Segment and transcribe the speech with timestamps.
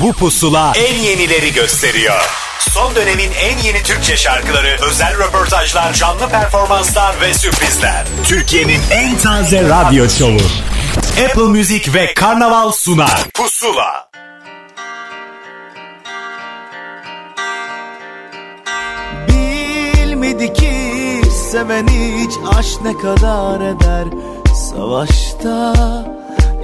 [0.00, 2.20] Bu pusula en yenileri gösteriyor.
[2.60, 8.04] Son dönemin en yeni Türkçe şarkıları, özel röportajlar, canlı performanslar ve sürprizler.
[8.24, 10.40] Türkiye'nin en taze radyo şovu.
[11.24, 13.24] Apple Music ve Karnaval sunar.
[13.34, 14.10] Pusula.
[19.28, 21.22] Bilmedi ki
[21.52, 24.04] seven hiç aşk ne kadar eder
[24.54, 25.74] Savaşta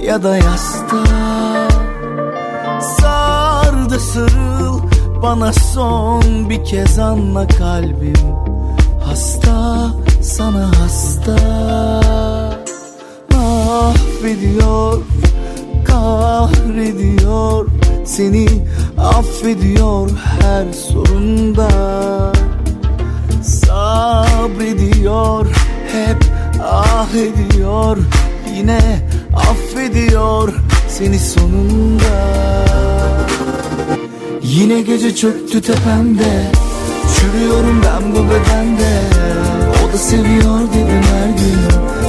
[0.01, 1.03] ya da yasta
[3.93, 4.79] Sardı sarıl
[5.21, 8.13] bana son bir kez anla kalbim.
[9.05, 11.35] Hasta sana hasta.
[13.31, 15.01] Mahvediyor
[15.85, 17.67] kahrediyor
[18.05, 18.47] Seni
[18.97, 20.09] affediyor
[20.41, 21.69] her sorunda.
[23.43, 24.65] Sabrediyor
[25.87, 26.25] hep
[26.63, 27.97] ah ediyor
[28.55, 28.81] Yine
[29.33, 30.53] affediyor
[30.87, 32.43] seni sonunda
[34.43, 36.51] Yine gece çöktü tepemde.
[37.15, 38.99] Çürüyorum ben bu bedende.
[39.83, 41.59] O da seviyor dedim her gün.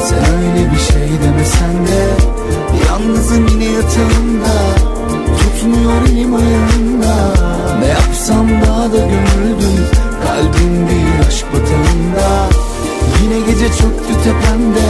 [0.05, 2.07] Sen öyle bir şey demesen de.
[2.87, 4.55] Yalnızım yine yatağımda.
[5.39, 7.35] Tutmuyor elim ayağımda
[7.81, 9.87] Ne yapsam daha da gömüldüm.
[10.27, 12.49] Kalbim bir aşk batağında.
[13.23, 14.87] Yine gece çöktü tepemde.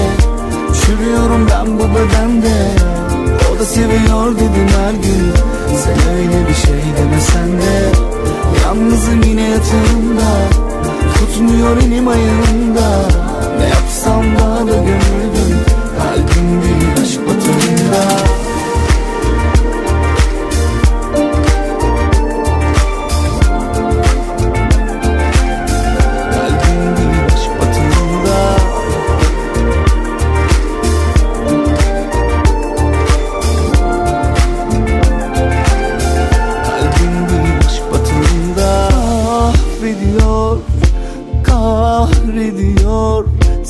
[0.81, 2.55] Çürüyorum ben bu bedende
[3.55, 5.33] O da seviyor dedim her gün.
[5.85, 8.15] Sen öyle bir şey demesen de
[8.65, 10.31] Yalnızım yine yatağımda.
[11.19, 13.09] Tutmuyor elim ayağımda.
[13.59, 15.59] Ne yapsam daha da gömüldüm.
[15.99, 16.84] Kalbim bir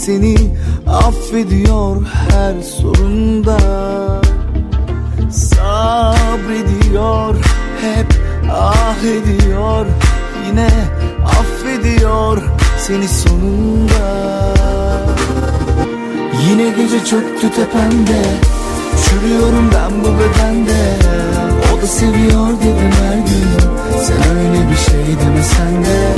[0.04, 0.36] Seni
[0.86, 1.96] affediyor
[2.30, 3.58] her sorunda.
[5.30, 7.34] Sabrediyor,
[7.80, 8.06] hep
[8.52, 9.86] ah ediyor
[10.46, 10.68] Yine
[11.24, 12.42] affediyor
[12.78, 14.04] seni sonunda.
[16.48, 18.22] Yine gece çöktü tepemde
[19.04, 20.96] Çürüyorum ben bu bedende.
[21.74, 23.48] O da seviyor dedim her gün
[24.02, 26.14] Sen öyle bir şey demesen de.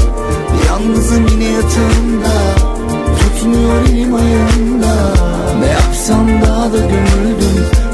[0.68, 2.75] Yalnızım yine yatağımda
[3.46, 5.14] Tutmuyor elim ayağımda.
[5.60, 7.85] Ne yapsam daha da gömüldüm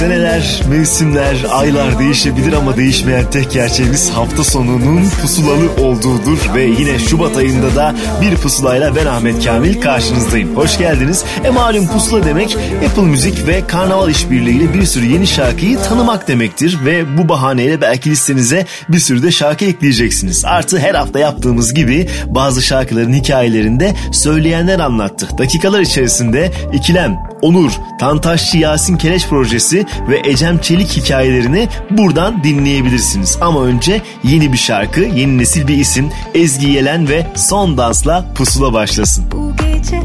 [0.00, 7.36] seneler, mevsimler, aylar değişebilir ama değişmeyen tek gerçeğimiz hafta sonunun pusulalı olduğudur ve yine Şubat
[7.36, 10.56] ayında da bir pusulayla ben Ahmet Kamil karşınızdayım.
[10.56, 11.24] Hoş geldiniz.
[11.44, 12.56] E malum pusula demek
[12.88, 18.10] Apple Müzik ve Karnaval işbirliğiyle bir sürü yeni şarkıyı tanımak demektir ve bu bahaneyle belki
[18.10, 20.44] listenize bir sürü de şarkı ekleyeceksiniz.
[20.44, 25.28] Artı her hafta yaptığımız gibi bazı şarkıların hikayelerinde söyleyenler anlattı.
[25.38, 33.38] Dakikalar içerisinde ikilem, Onur, Tantaşçı Yasin Keleş projesi ve Ecem Çelik hikayelerini buradan dinleyebilirsiniz.
[33.40, 38.72] Ama önce yeni bir şarkı, yeni nesil bir isim Ezgi Yelen ve Son Dans'la Pusula
[38.72, 39.24] başlasın.
[39.32, 40.00] Bu gece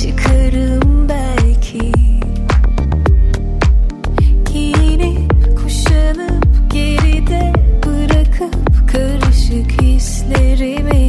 [0.00, 0.92] çıkarım
[5.72, 7.52] kuşanıp geride
[7.86, 11.01] bırakıp karışık hislerimi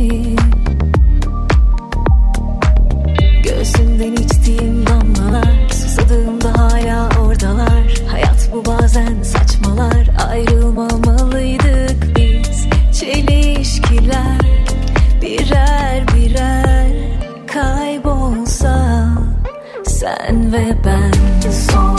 [10.30, 12.68] Ayrılmamalıydık biz.
[13.00, 14.40] Çelişkiler
[15.22, 16.92] birer birer
[17.48, 19.08] kaybolsa
[19.86, 21.93] sen ve ben son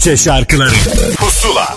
[0.00, 0.70] Türkçe şarkıları.
[1.18, 1.76] Pusula.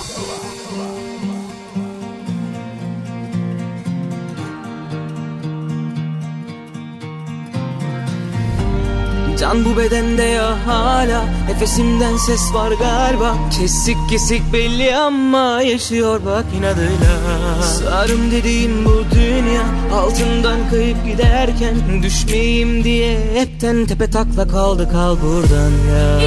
[9.40, 11.25] Can bu bedende ya hala?
[11.50, 13.36] Nefesimden ses var galiba.
[13.60, 17.24] Kesik kesik belli ama Yaşıyor bak inadıyla.
[17.64, 25.72] Sarım dediğim bu dünya Altından kayıp giderken Düşmeyeyim diye Hepten tepe takla kaldı kal buradan
[25.72, 26.19] ya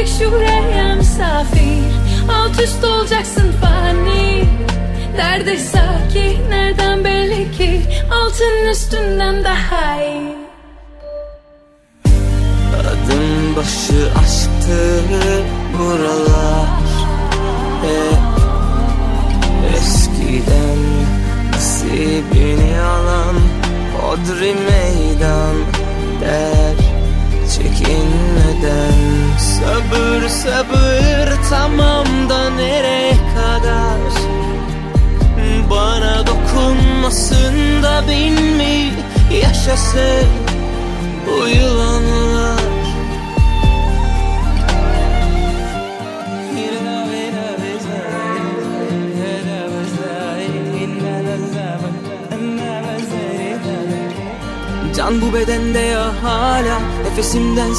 [0.00, 1.84] Geldik şuraya misafir.
[2.32, 4.44] Alt üst olacaksın fani.
[5.16, 7.80] Nerede saki nereden belli ki?
[8.12, 10.09] Altın üstünden daha iyi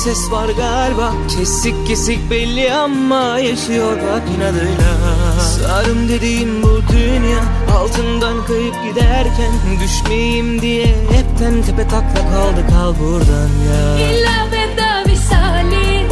[0.03, 1.13] ses var galiba.
[1.37, 4.93] Kesik kesik belli ama Yaşıyor bak inadıyla.
[5.39, 7.39] Sarım dediğim bu dünya
[7.77, 9.51] Altından kayıp giderken
[9.83, 14.07] Düşmeyeyim diye Hepten tepe takla kaldı kal buradan ya.
[14.09, 16.07] İlla veda visalin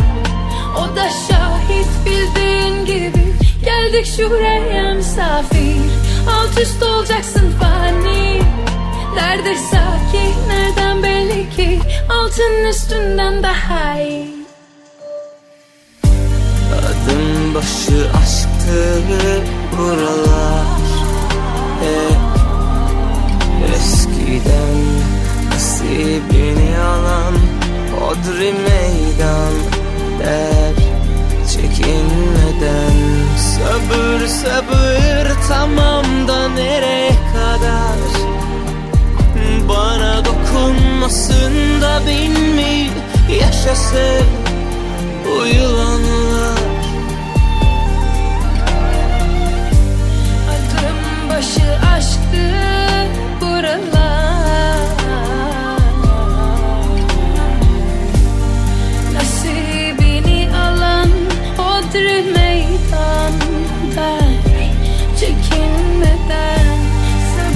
[0.77, 3.33] O da şahit bildiğin gibi.
[3.65, 5.75] Geldik şuraya misafir
[6.29, 8.41] Alt üst olacaksın fani
[9.15, 11.79] Nerede saki nereden belli ki?
[12.09, 14.45] Altın üstünden daha iyi.
[16.77, 19.01] Adım başı aşktı
[19.77, 20.79] buralar.
[21.81, 22.19] Hep
[23.75, 24.77] eskiden
[25.51, 27.33] nasibini alan
[27.99, 29.53] Hodri meydan
[30.19, 30.75] der
[31.51, 32.95] çekinmeden.
[33.37, 38.08] Sabır sabır tamam da nereye kadar
[40.59, 42.89] Dokunmasın da bin mi
[43.41, 44.25] yaşasın
[45.25, 46.48] bu yılanlar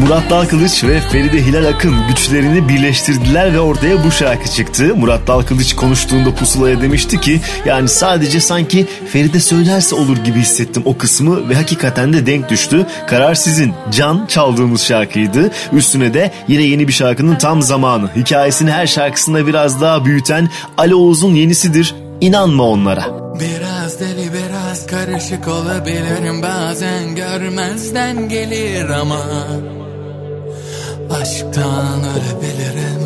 [0.04, 4.96] Murat Dalkılıç ve Feride Hilal Akın güçlerini birleştirdiler ve ortaya bu şarkı çıktı.
[4.96, 10.98] Murat Dalkılıç konuştuğunda Pusula'ya demişti ki yani sadece sanki Feride söylerse olur gibi hissettim o
[10.98, 12.86] kısmı ve hakikaten de denk düştü.
[13.08, 13.74] Karar sizin.
[13.92, 15.52] Can çaldığımız şarkıydı.
[15.74, 18.10] Üstüne de yine yeni bir şarkının tam zamanı.
[18.16, 21.96] Hikayesini her şarkısında biraz daha büyüten Ali Oğuz'un yenisidir.
[22.22, 23.06] İnanma onlara.
[23.40, 29.20] Biraz deli biraz karışık olabilirim bazen görmezden gelir ama
[31.10, 33.04] Aşktan ölebilirim.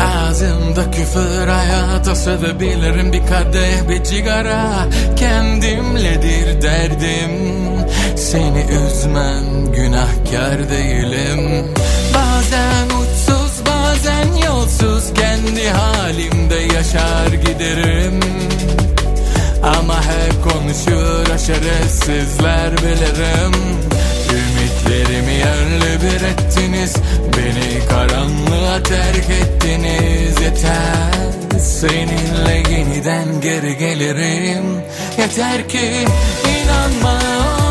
[0.00, 7.30] Ağzımda küfür hayata sövebilirim Bir kadeh bir cigara kendimledir derdim.
[8.16, 11.72] Seni üzmem günahkar değilim.
[12.14, 18.20] Bazen uçsuz bazen yolsuz kendi halimde yaşar giderim.
[19.62, 23.54] Ama hep konuşur şerefsizler bilirim
[24.34, 26.94] Ümitlerimi yerle bir ettiniz.
[27.36, 30.40] Beni karanlığa terk ettiniz.
[30.40, 34.64] Yeter seninle yeniden geri gelirim.
[35.18, 36.06] Yeter ki
[36.64, 37.63] inanma.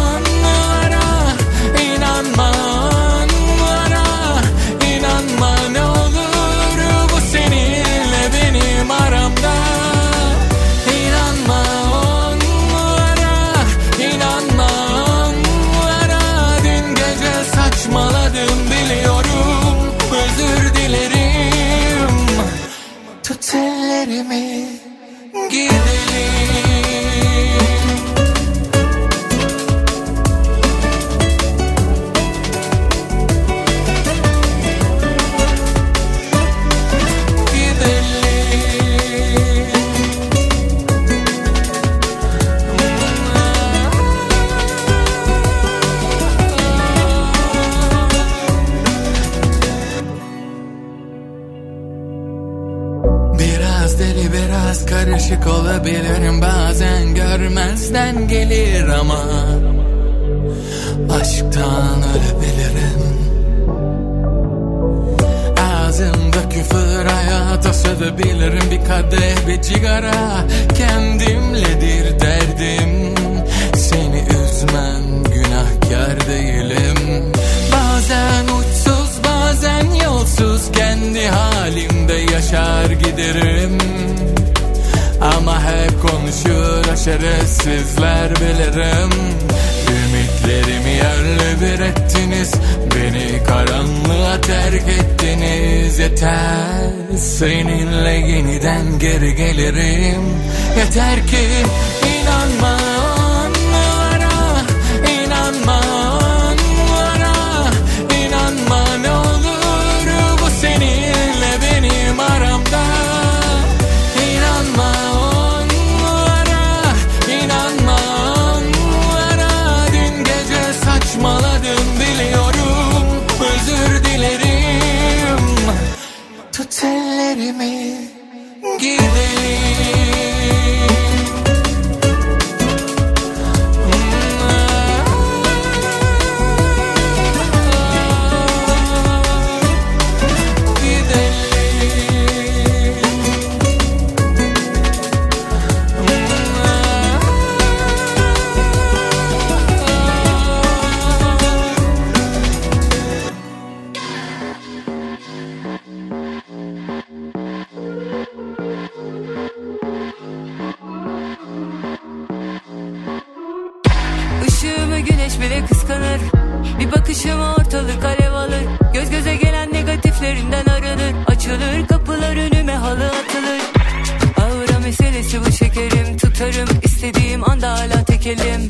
[176.43, 178.67] açarım istediğim anda hala tekelim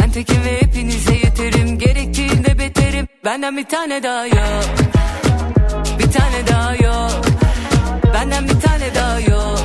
[0.00, 1.78] Ben tekim ve hepinize yeterim.
[1.78, 3.08] Gerektiğinde beterim.
[3.24, 4.64] Benden bir tane daha yok.
[5.98, 7.24] Bir tane daha yok.
[8.14, 9.58] Benden bir tane daha yok.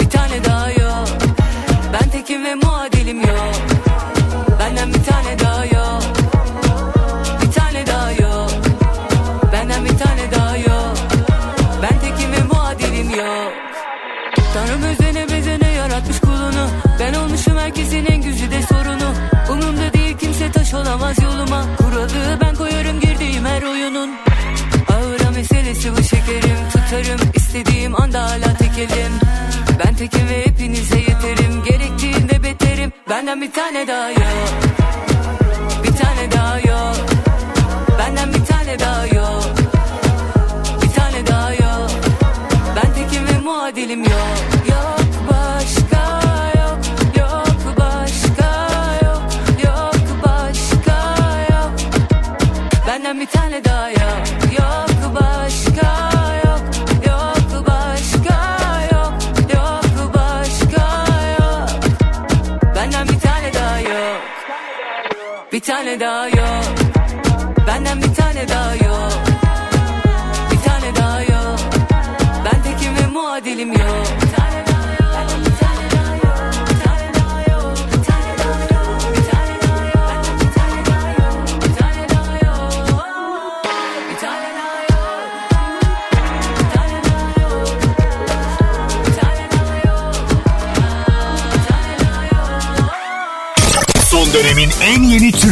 [0.00, 1.08] Bir tane daha yok.
[1.92, 3.54] Ben tekim ve muadilim yok.
[4.60, 5.41] Benden bir tane daha
[28.86, 29.12] gelim
[29.78, 31.64] Ben tekim ve hepinize yeterim.
[31.64, 32.92] Gerektiğinde beterim.
[33.10, 34.52] Benden bir tane daha yok.
[35.84, 36.96] Bir tane daha yok.
[37.98, 39.44] Benden bir tane daha yok.
[40.82, 41.90] Bir tane daha yok.
[42.76, 44.52] Ben tekim ve muadilim yok.
[53.22, 53.61] Bir tane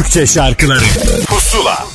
[0.00, 0.84] Türkçe şarkıları
[1.26, 1.86] Pusula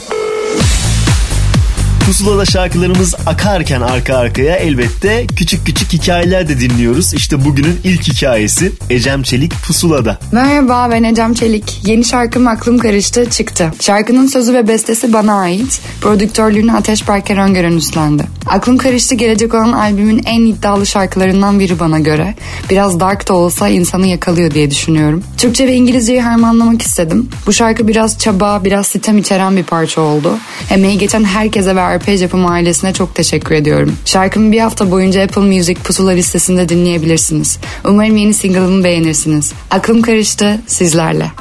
[2.05, 7.13] Pusula'da şarkılarımız akarken arka arkaya elbette küçük küçük hikayeler de dinliyoruz.
[7.13, 10.19] İşte bugünün ilk hikayesi Ecem Çelik Pusula'da.
[10.31, 11.81] Merhaba ben Ecem Çelik.
[11.85, 13.71] Yeni şarkım Aklım Karıştı çıktı.
[13.79, 15.81] Şarkının sözü ve bestesi bana ait.
[16.01, 18.23] Prodüktörlüğünü Ateş Berker Öngören üstlendi.
[18.47, 22.35] Aklım Karıştı gelecek olan albümün en iddialı şarkılarından biri bana göre.
[22.69, 25.23] Biraz dark da olsa insanı yakalıyor diye düşünüyorum.
[25.37, 27.29] Türkçe ve İngilizceyi harmanlamak istedim.
[27.47, 30.37] Bu şarkı biraz çaba, biraz sitem içeren bir parça oldu.
[30.71, 33.95] Emeği geçen herkese ve Arpej Yapım ailesine çok teşekkür ediyorum.
[34.05, 37.57] Şarkımı bir hafta boyunca Apple Music pusula listesinde dinleyebilirsiniz.
[37.85, 39.53] Umarım yeni single'ımı beğenirsiniz.
[39.71, 41.31] Aklım karıştı sizlerle.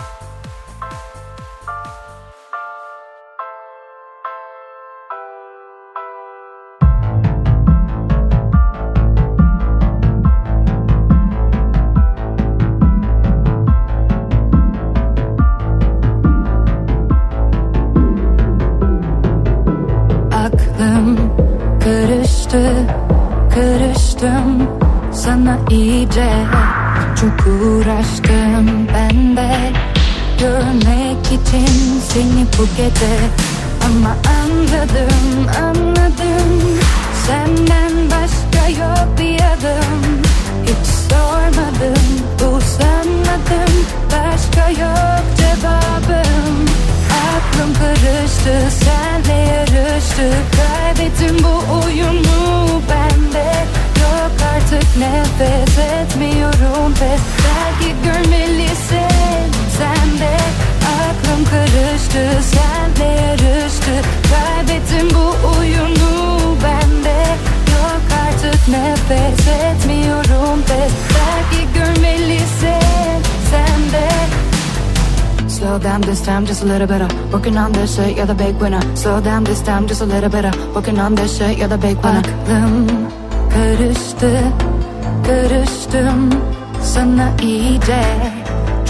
[25.74, 26.30] İyice.
[27.20, 29.72] Çok uğraştım ben de.
[30.40, 33.14] Görmek için seni bu gece.
[33.86, 36.78] Ama anladım, anladım.
[37.26, 40.22] Senden başka yok bir adım
[40.62, 42.04] Hiç sormadım,
[42.38, 43.74] uzanmadım
[44.12, 46.56] başka yok cevabım.
[47.34, 50.30] Aklım karıştı senle yarıştı.
[50.56, 59.44] Kaybettim bu oyunu bende Yok artık nefes etmiyorum pes Belki görmelisin
[59.78, 60.36] sen de
[61.00, 63.92] Aklım karıştı senle yarıştı
[64.30, 67.18] Kaybettim bu oyunu bende
[67.72, 74.08] Yok artık nefes etmiyorum pes Belki görmelisin sen de
[75.48, 77.08] Slow down this time just a little better.
[77.30, 78.96] Working on this shit, you're the big winner.
[78.96, 80.52] Slow down this time just a little better.
[80.74, 82.18] Working on this shit, you're the big winner.
[82.18, 83.23] Aklım
[83.54, 84.30] karıştı,
[85.26, 86.30] karıştım
[86.82, 88.02] sana iyice.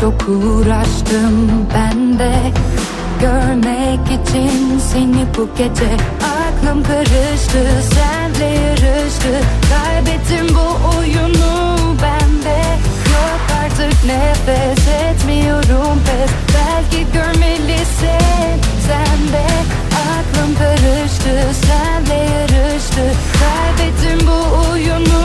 [0.00, 2.32] Çok uğraştım ben de
[3.20, 5.90] görmek için seni bu gece.
[6.36, 7.62] Aklım karıştı,
[7.94, 9.32] senle yarıştı.
[9.70, 12.58] Kaybettim bu oyunu bende.
[13.14, 19.46] Yok artık nefes etmiyorum pes Belki görmelisin sen de
[19.94, 24.38] Aklım karıştı senle yarıştı Kaybettim bu
[24.70, 25.22] oyunu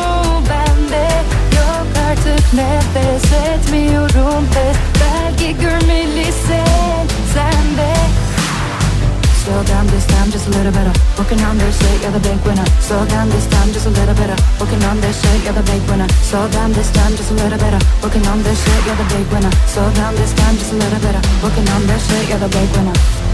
[0.49, 1.07] bende
[1.57, 7.93] Yok artık nefes etmiyorum pes Belki görmelisin sen de
[9.43, 10.93] Slow down this time just a little better.
[11.17, 12.65] Working on this shit, you're the big winner.
[12.87, 14.37] Slow down this time just a little better.
[14.59, 16.07] Working on this shit, you're the big winner.
[16.29, 17.79] Slow down this time just a little better.
[18.03, 19.51] Working on this shit, you're the big winner.
[19.73, 21.21] Slow down this time just a little better.
[21.41, 23.28] Working on this shit, you're the big winner.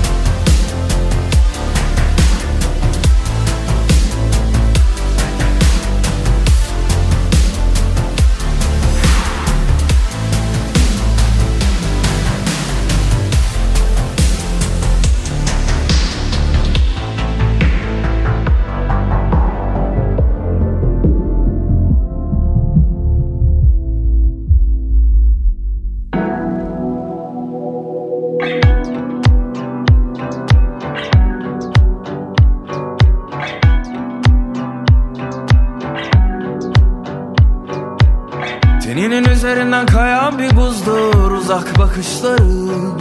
[39.05, 42.97] Teninin üzerinden kayan bir buzdur uzak bakışların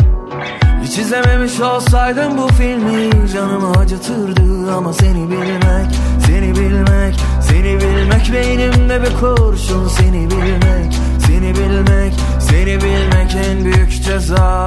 [0.83, 4.73] Hiç izlememiş olsaydım bu filmi canımı acıtırdı.
[4.73, 9.88] Ama seni bilmek, seni bilmek, seni bilmek Beynimde bir kurşun.
[9.88, 10.95] Seni bilmek,
[11.27, 14.67] seni bilmek, seni bilmek en büyük ceza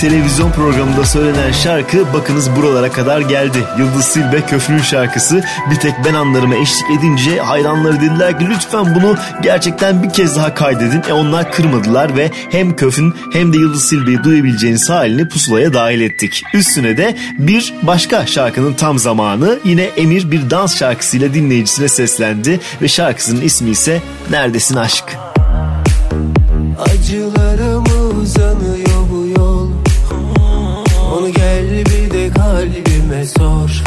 [0.00, 3.58] Televizyon programında söylenen şarkı bakınız buralara kadar geldi.
[3.78, 9.16] Yıldız Silbe Köfrün şarkısı bir tek ben anlarıma eşlik edince hayranları dediler ki lütfen bunu
[9.42, 11.02] gerçekten bir kez daha kaydedin.
[11.08, 16.42] E onlar kırmadılar ve hem Köfün hem de Yıldız Silbe'yi duyabileceğiniz halini pusulaya dahil ettik.
[16.54, 22.88] Üstüne de bir başka şarkının tam zamanı yine Emir bir dans şarkısıyla dinleyicisine seslendi ve
[22.88, 25.04] şarkısının ismi ise Neredesin Aşk?
[26.78, 27.84] Acılarım
[28.22, 28.87] uzanıyor
[31.32, 33.82] gel bir de kalbime sor.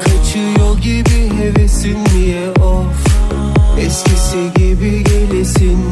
[0.00, 2.86] Kaçıyor gibi hevesin niye of?
[3.80, 5.87] Eskisi gibi gelesin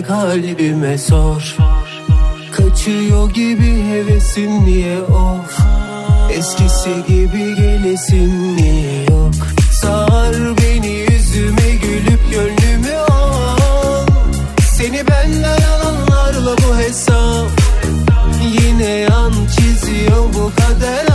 [0.00, 1.56] de kalbime sor.
[2.52, 5.60] Kaçıyor gibi hevesin niye of?
[6.30, 9.34] Eskisi gibi gelesin niye yok?
[9.72, 14.06] Sar beni yüzüme gülüp gönlümü al.
[14.72, 17.50] Seni benden alanlarla bu hesap.
[18.42, 21.09] Yine yan çiziyor bu kader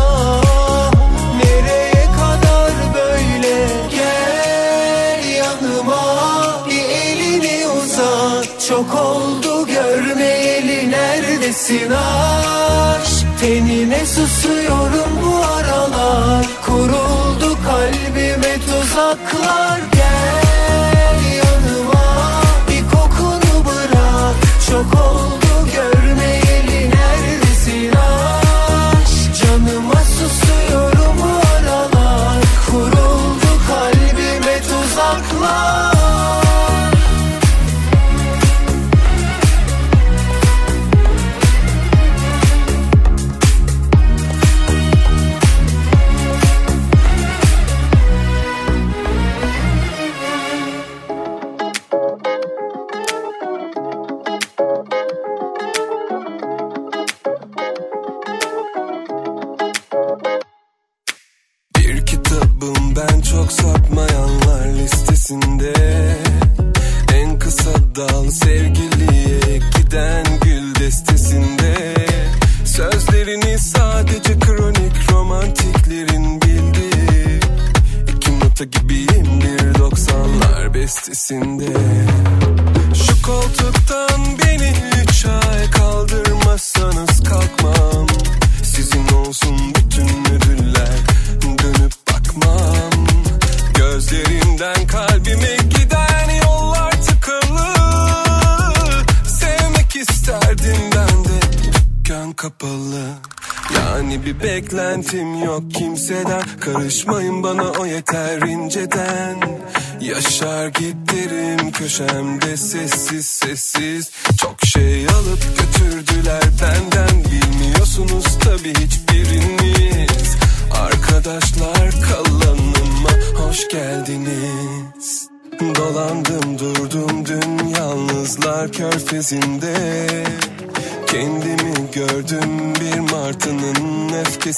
[11.70, 16.46] neredesin aşk Tenine susuyorum bu aralar.
[16.66, 19.95] Kuruldu kalbime tuzaklar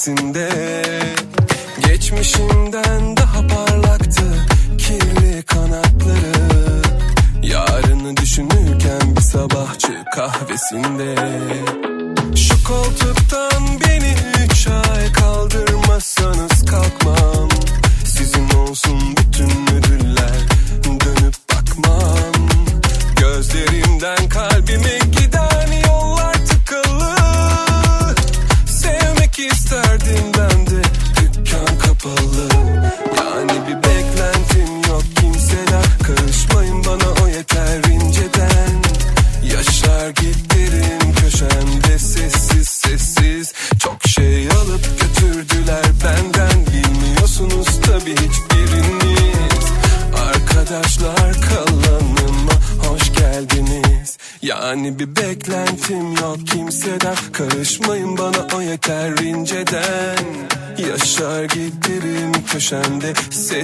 [0.08, 0.57] öfkesinde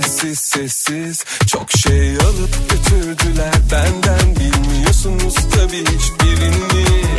[0.01, 6.63] sessiz sessiz Çok şey alıp götürdüler benden Bilmiyorsunuz tabi hiçbiriniz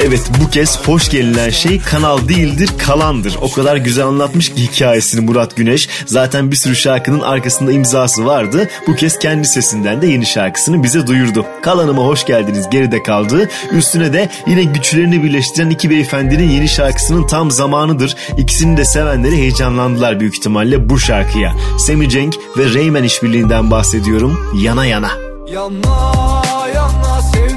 [0.03, 3.39] Evet bu kez hoş gelinen şey kanal değildir kalandır.
[3.43, 5.89] O kadar güzel anlatmış ki hikayesini Murat Güneş.
[6.07, 8.69] Zaten bir sürü şarkının arkasında imzası vardı.
[8.87, 11.47] Bu kez kendi sesinden de yeni şarkısını bize duyurdu.
[11.63, 13.49] Kalanıma hoş geldiniz geride kaldı.
[13.73, 18.17] Üstüne de yine güçlerini birleştiren iki beyefendinin yeni şarkısının tam zamanıdır.
[18.39, 21.55] İkisini de sevenleri heyecanlandılar büyük ihtimalle bu şarkıya.
[21.79, 24.51] Semi Cenk ve Reymen işbirliğinden bahsediyorum.
[24.55, 25.11] Yana yana.
[25.49, 26.43] Yana
[26.75, 27.54] yana sevdik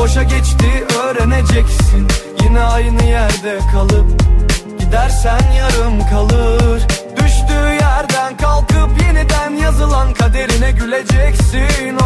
[0.00, 2.08] boşa geçti öğreneceksin.
[2.42, 4.06] Yine aynı yerde kalıp
[4.78, 6.82] Gidersen yarım kalır.
[7.16, 11.96] Düştüğü yerden kalkıp yeniden yazılan kaderine güleceksin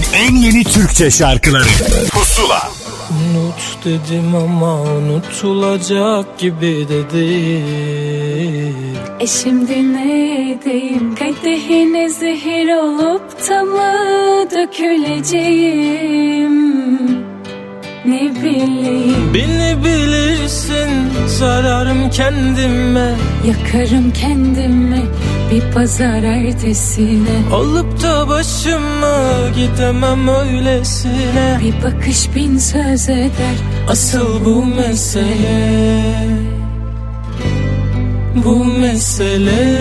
[0.00, 1.64] dönemin en yeni Türkçe şarkıları.
[2.12, 2.68] Pusula.
[3.10, 8.74] Unut dedim ama unutulacak gibi de değil.
[9.20, 13.92] E şimdi ne edeyim kadehine zehir olup da mı
[14.50, 15.70] döküleceğim.
[18.04, 19.34] Ne bileyim?
[19.34, 20.90] Beni bilirsin
[21.26, 23.14] zararım kendime.
[23.46, 25.02] Yakarım kendimi
[25.50, 27.54] bir pazar ertesine.
[27.54, 31.60] Olup da başıma gidemem öylesine.
[31.60, 33.56] Bir bakış bin söz eder
[33.88, 36.00] Asıl bu mesele.
[38.34, 39.80] Bu mesele.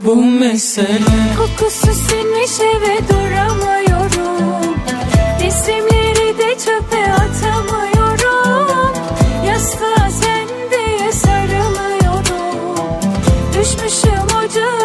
[0.00, 1.34] Bu mesele.
[1.38, 4.74] Kokusu sinmiş eve duramıyorum.
[5.40, 5.93] Resimleri
[13.64, 14.83] Düşmüşüm ocağına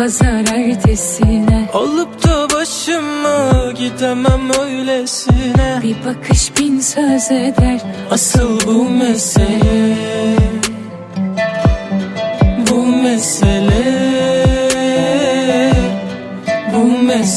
[0.00, 1.68] pazar ertesine.
[1.74, 5.80] Alıp da başımı gidemem öylesine.
[5.82, 9.96] Bir bakış bin söz eder Asıl bu mesele.
[12.70, 13.89] Bu mesele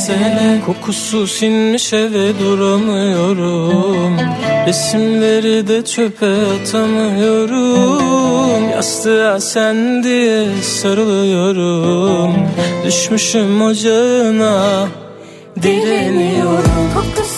[0.10, 4.18] mesele Kokusu sinmiş eve duramıyorum.
[4.68, 8.04] Resimleri de çöpe atamıyorum.
[8.70, 12.34] Yastığa sen diye sarılıyorum.
[12.86, 14.88] Düşmüşüm ocağına
[15.62, 16.92] direniyorum.
[16.94, 17.33] Kokusu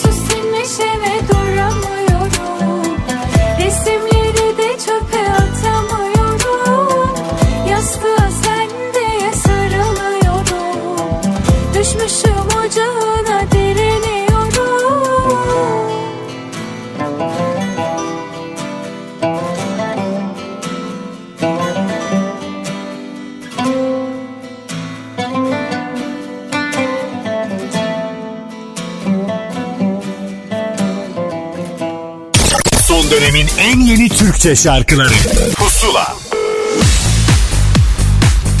[32.96, 35.12] Son dönemin en yeni Türkçe şarkıları
[35.54, 36.16] Pusula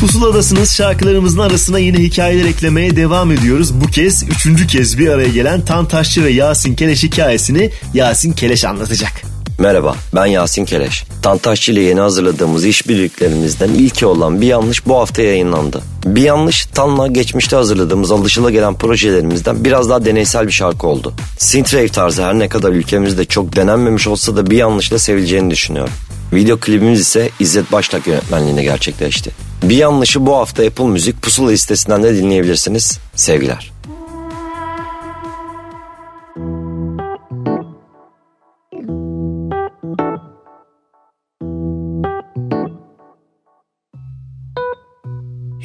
[0.00, 3.80] Pusuladasınız şarkılarımızın arasına yine hikayeler eklemeye devam ediyoruz.
[3.80, 9.12] Bu kez üçüncü kez bir araya gelen Tantaşçı ve Yasin Keleş hikayesini Yasin Keleş anlatacak.
[9.58, 11.04] Merhaba ben Yasin Keleş.
[11.22, 15.82] Tantaşçı ile yeni hazırladığımız işbirliklerimizden ilki olan Bir Yanlış bu hafta yayınlandı.
[16.06, 21.14] Bir Yanlış Tan'la geçmişte hazırladığımız alışıla projelerimizden biraz daha deneysel bir şarkı oldu.
[21.38, 25.92] Synthwave tarzı her ne kadar ülkemizde çok denenmemiş olsa da Bir Yanlış'la sevileceğini düşünüyorum.
[26.32, 29.30] Video klibimiz ise İzzet Başlak yönetmenliğinde gerçekleşti.
[29.62, 32.98] Bir Yanlış'ı bu hafta Apple Müzik Pusula listesinden de dinleyebilirsiniz.
[33.14, 33.75] Sevgiler.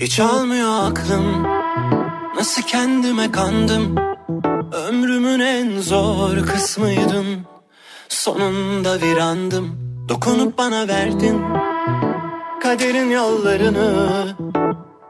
[0.02, 1.44] Hiç almıyor aklım.
[2.36, 3.96] Nasıl kendime kandım?
[4.72, 7.26] Ömrümün en zor kısmıydın
[8.10, 9.78] Sonunda virandım.
[10.10, 11.42] Dokunup bana verdin
[12.64, 14.28] Kaderin yollarını.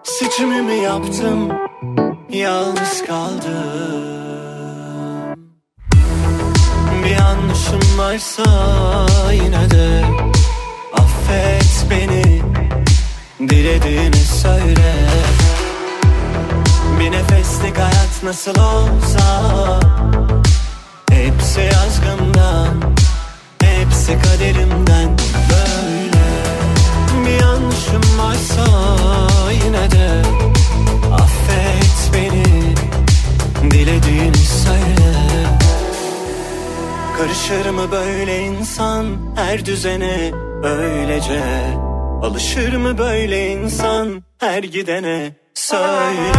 [0.03, 1.49] Seçimimi yaptım.
[2.29, 3.63] Yalnız kaldım.
[7.05, 8.43] Bir yanlışım varsa
[9.33, 10.03] yine de
[10.93, 12.50] Affet beni
[13.49, 14.93] Dilediğini söyle.
[16.99, 19.79] Bir nefeslik hayat nasıl olsa
[21.09, 22.81] Hepsi yazgımdan
[23.61, 25.17] Hepsi kaderimden
[25.49, 26.25] böyle.
[27.25, 28.65] Bir yanlışım varsa
[29.65, 30.21] yine de
[31.13, 32.45] Affet beni.
[33.71, 35.13] Dilediğini söyle.
[37.17, 39.05] Karışır mı böyle insan
[39.35, 40.31] her düzene?
[40.63, 41.41] Öylece
[42.21, 44.23] Alışır mı böyle insan?
[44.37, 46.31] Her gidene söyle.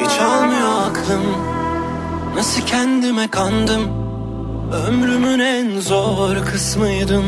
[0.00, 1.22] Hiç almıyor aklım.
[2.34, 4.05] Nasıl kendime kandım
[4.72, 7.24] Ömrümün en zor kısmıydın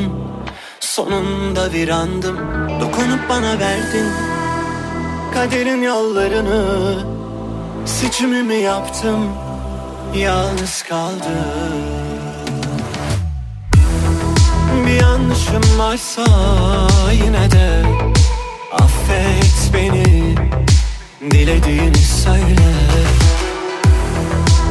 [0.81, 2.37] Sonunda virandım.
[2.81, 4.13] Dokunup bana verdin
[5.35, 6.95] Kaderin yollarını.
[7.85, 9.29] Seçimimi yaptım
[10.17, 11.79] Yalnız kaldım.
[14.87, 16.25] Bir yanlışım varsa
[17.13, 17.83] yine de
[18.73, 20.35] Affet beni.
[21.31, 22.38] Dilediğini söyle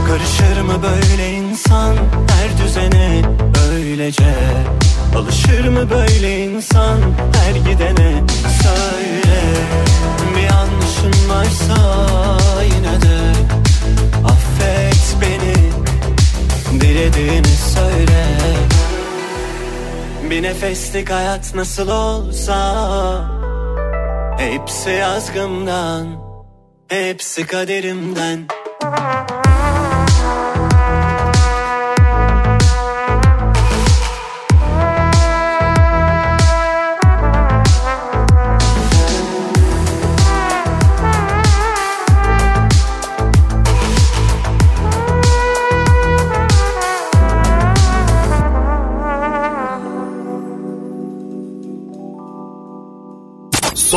[0.08, 1.96] Karışır mı böyle insan?
[2.28, 3.22] Her düzene
[3.56, 4.34] böylece
[5.16, 7.00] Alışır mı böyle insan?
[7.34, 8.24] Her gidene
[8.64, 9.42] söyle.
[10.36, 11.78] Bir yanlışım varsa
[12.64, 13.32] yine de
[14.26, 15.72] affet beni.
[16.82, 18.26] Dilediğini söyle.
[20.30, 22.58] Bir nefeslik hayat nasıl olsa
[24.38, 26.08] Hepsi yazgımdan
[26.88, 28.48] Hepsi kaderimden.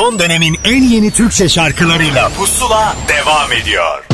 [0.00, 4.09] Son dönemin en yeni Türkçe şarkılarıyla Pusula devam ediyor.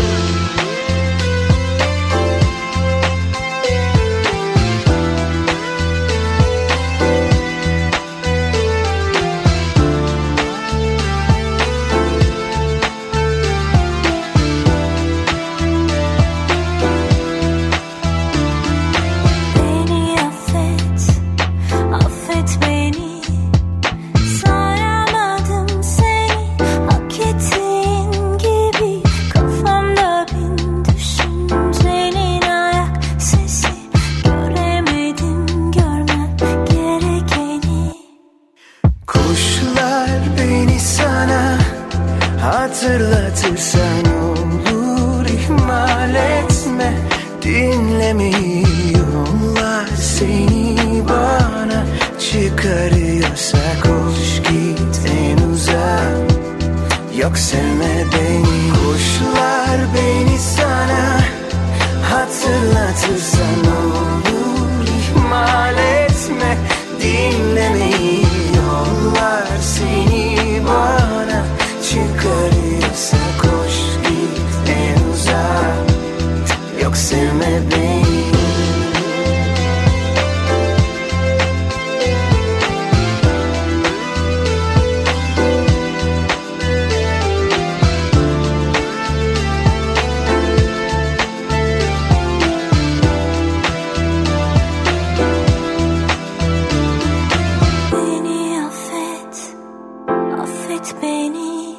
[100.76, 101.76] Affet beni.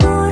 [0.00, 0.23] Gururumu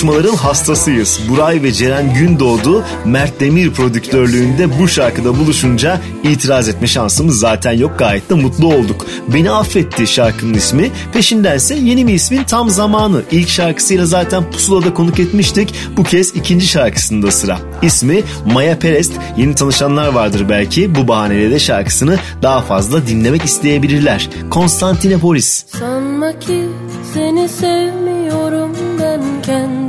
[0.00, 1.20] Buluşmaların hastasıyız.
[1.28, 7.98] Buray ve Ceren Gündoğdu Mert Demir prodüktörlüğünde bu şarkıda buluşunca itiraz etme şansımız zaten yok.
[7.98, 9.06] Gayet de mutlu olduk.
[9.28, 10.90] Beni affetti şarkının ismi.
[11.12, 13.22] Peşindense yeni bir ismin tam zamanı.
[13.30, 15.74] İlk şarkısıyla zaten Pusula'da konuk etmiştik.
[15.96, 17.58] Bu kez ikinci şarkısında sıra.
[17.82, 18.22] İsmi
[18.52, 19.12] Maya Perest.
[19.36, 20.94] Yeni tanışanlar vardır belki.
[20.94, 24.30] Bu bahaneyle de şarkısını daha fazla dinlemek isteyebilirler.
[24.50, 25.64] Konstantinopolis.
[25.78, 26.68] Sanma ki
[27.14, 28.70] seni sevmiyorum
[29.00, 29.79] ben kendimi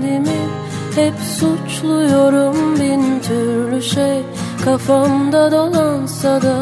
[0.96, 4.24] Hep suçluyorum bin türlü şey.
[4.66, 6.56] Kafamda dolansa da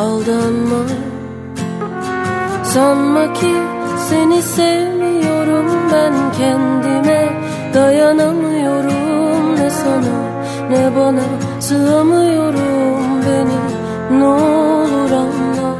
[0.00, 0.82] aldanma
[2.64, 3.54] Sanma ki
[4.08, 7.28] seni sevmiyorum ben kendime.
[7.74, 10.18] Dayanamıyorum ne sana
[10.70, 11.22] ne bana.
[11.60, 13.58] Sığamıyorum beni
[14.20, 15.74] ne olur anla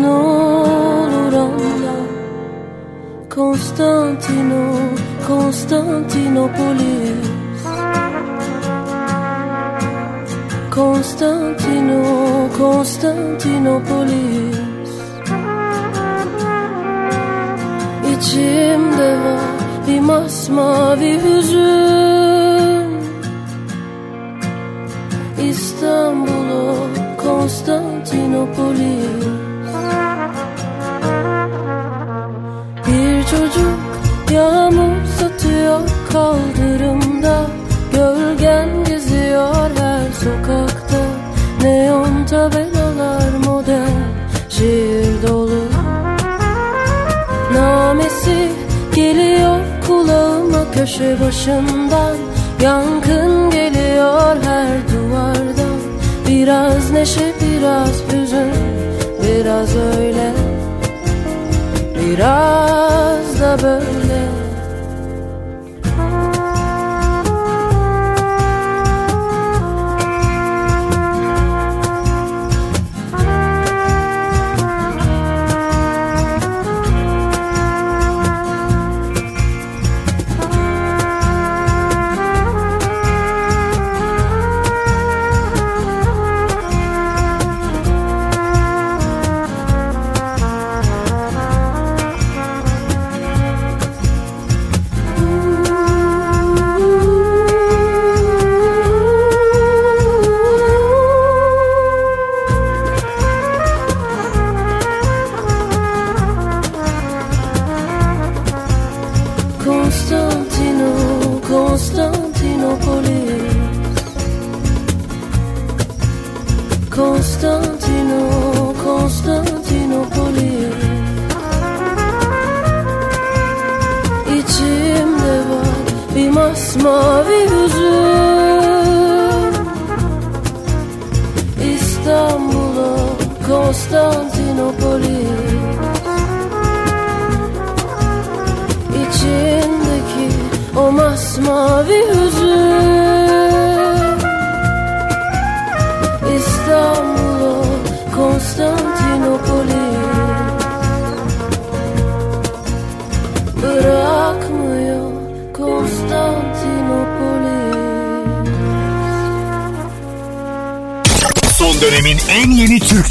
[0.00, 1.94] Ne olur anla.
[3.30, 4.64] Konstantino,
[5.28, 7.32] Konstantinopolis
[10.74, 12.02] Konstantino,
[12.58, 14.90] Konstantinopolis.
[18.12, 19.40] İçimde var
[19.88, 23.00] bir masmavi hüzün.
[25.48, 26.74] İstanbul'u,
[27.16, 29.26] Konstantinopolis.
[32.86, 33.78] Bir çocuk
[34.32, 35.01] yağmur
[35.72, 37.46] yok kaldırımda
[37.92, 41.02] Gölgen geziyor her sokakta.
[41.62, 44.02] Neon tabelalar modern
[44.48, 45.62] şiir dolu.
[47.54, 48.48] Namesi
[48.94, 52.16] geliyor kulağıma köşe başından.
[52.62, 55.78] Yankın geliyor her duvardan.
[56.28, 58.52] Biraz neşe biraz hüzün
[59.22, 60.32] biraz öyle.
[61.96, 64.41] Biraz da böyle.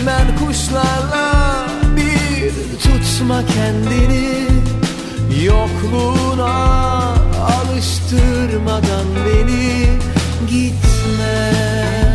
[0.00, 4.46] Göçmen kuşlarla bir tutma kendini.
[5.44, 6.54] Yokluğuna
[7.60, 9.86] alıştırmadan beni
[10.50, 12.09] gitme.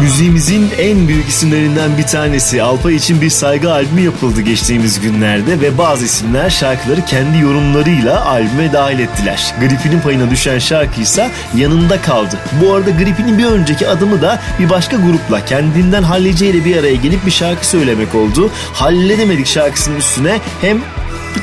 [0.00, 5.78] Müziğimizin en büyük isimlerinden bir tanesi Alpa için bir saygı albümü yapıldı geçtiğimiz günlerde ve
[5.78, 9.54] bazı isimler şarkıları kendi yorumlarıyla albüme dahil ettiler.
[9.60, 12.38] Griffin'in payına düşen şarkı ise yanında kaldı.
[12.62, 16.94] Bu arada Griffin'in bir önceki adımı da bir başka grupla kendinden Hallece ile bir araya
[16.94, 18.50] gelip bir şarkı söylemek oldu.
[18.72, 20.78] Halledemedik şarkısının üstüne hem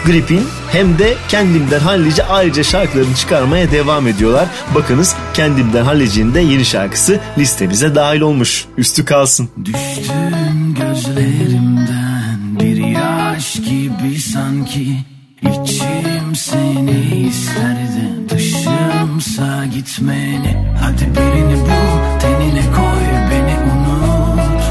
[0.06, 4.48] Griffin hem de Kendimden Hallice ayrıca şarkılarını çıkarmaya devam ediyorlar.
[4.76, 8.66] Bakınız Kendimden Hallice'nin de yeni şarkısı listemize dahil olmuş.
[8.78, 9.50] Üstü kalsın.
[9.66, 14.98] Düştün gözlerimden bir yaş gibi sanki
[15.42, 24.64] İçim seni isterdi dışımsa gitmeni Hadi birini bul tenine koy beni unut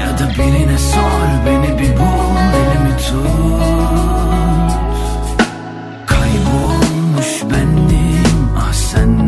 [0.00, 3.65] Ya da birine sor beni bir bul elimi tut
[8.96, 9.25] And.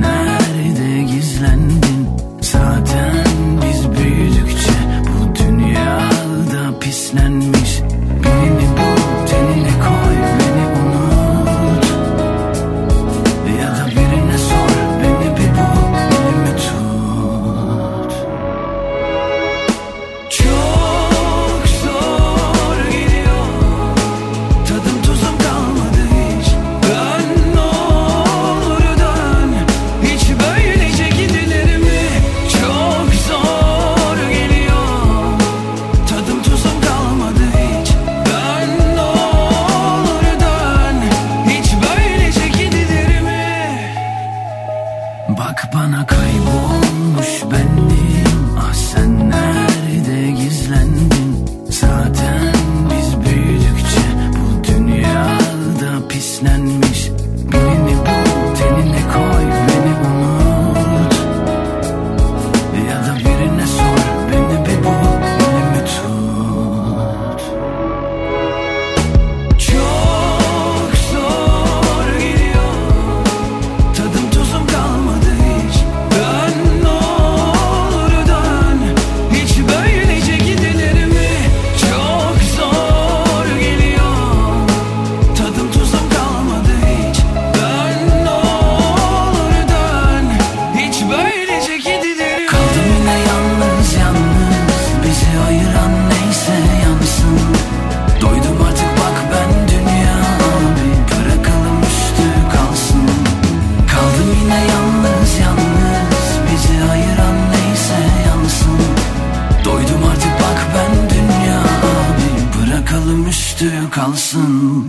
[113.58, 114.86] Üstü kalsın.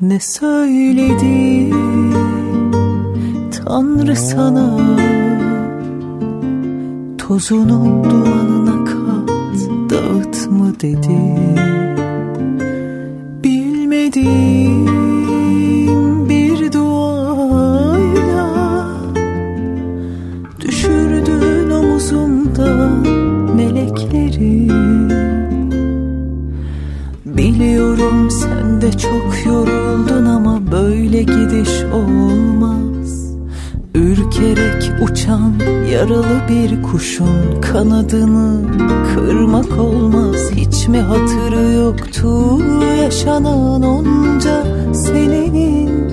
[0.00, 1.70] Ne söyledi
[3.50, 4.78] Tanrı sana
[7.28, 9.30] Tozunu dumanına kat
[9.90, 11.18] Dağıt mı dedi?
[13.44, 14.78] Bilmediğim
[16.28, 18.48] bir duayla
[20.60, 23.06] Düşürdün omuzumdan
[23.56, 24.68] melekleri.
[27.24, 32.17] Biliyorum sen de çok yoruldun ama böyle gidiş olmaz
[35.02, 35.54] uçan
[35.92, 38.62] yaralı bir kuşun kanadını
[39.14, 40.50] kırmak olmaz.
[40.56, 42.58] Hiç mi hatırı yoktu
[43.02, 46.08] yaşanan onca senenin?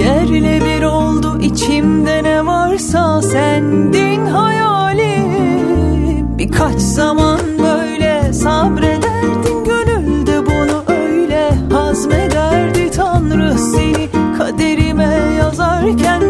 [0.00, 5.28] Yerle bir oldu içimde ne varsa sendin hayalim.
[6.38, 14.08] Birkaç zaman böyle sabrederdin gönülde bunu öyle hazmederdi Tanrı seni
[14.38, 16.22] kaderime yazarken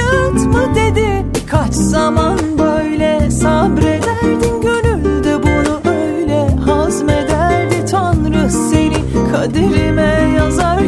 [0.00, 1.26] acıma acıtma dedi.
[1.34, 9.30] Birkaç zaman böyle sabrederdin gönülde bunu öyle hazmederdi Tanrı seni.
[9.32, 10.79] Kaderime yazarken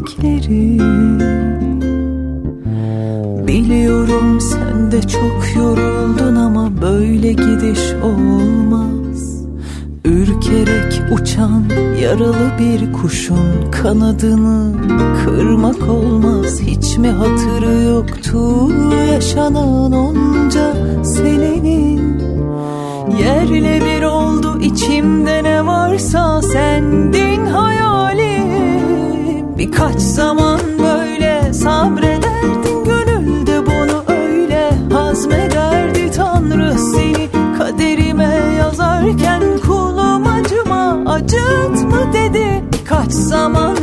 [0.00, 0.78] melekleri
[3.46, 9.44] Biliyorum sen de çok yoruldun ama böyle gidiş olmaz.
[10.04, 11.64] Ürkerek uçan
[12.02, 14.74] yaralı bir kuşun kanadını
[15.24, 16.60] kırmak olmaz.
[16.60, 18.70] Hiç mi hatırı yoktu
[19.12, 20.74] yaşanan onca
[21.04, 22.20] senenin?
[23.22, 28.29] Yerle bir oldu içimde ne varsa sendin hayalim
[29.60, 34.70] Birkaç zaman böyle sabrederdin gönülde bunu öyle.
[34.92, 42.64] Hazmederdi Tanrı seni kaderime yazarken kulum acıma acıt mı dedi.
[42.72, 43.76] Birkaç zaman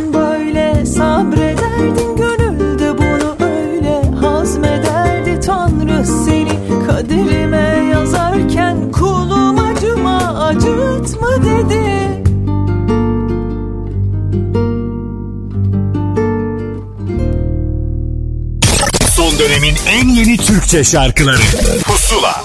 [19.68, 21.42] dönemin en yeni Türkçe şarkıları
[21.84, 22.44] Pusula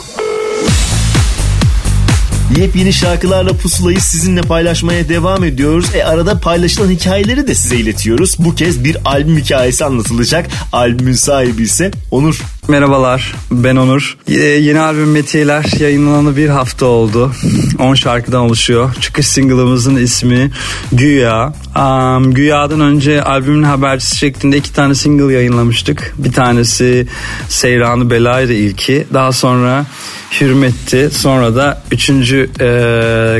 [2.56, 5.86] Yepyeni şarkılarla pusulayı sizinle paylaşmaya devam ediyoruz.
[5.94, 8.36] E arada paylaşılan hikayeleri de size iletiyoruz.
[8.38, 10.46] Bu kez bir albüm hikayesi anlatılacak.
[10.72, 12.42] Albümün sahibi ise Onur.
[12.68, 14.18] Merhabalar ben Onur.
[14.28, 17.32] Ee, yeni albüm Metiyeler yayınlanalı bir hafta oldu.
[17.78, 18.94] 10 şarkıdan oluşuyor.
[19.00, 20.50] Çıkış single'ımızın ismi
[20.92, 21.52] Güya.
[21.76, 26.14] Um, Güya'dan önce albümün habercisi şeklinde iki tane single yayınlamıştık.
[26.18, 27.06] Bir tanesi
[27.48, 29.06] Seyranı Belaydı ilki.
[29.14, 29.86] Daha sonra
[30.40, 31.10] Hürmetti.
[31.12, 32.66] Sonra da üçüncü e,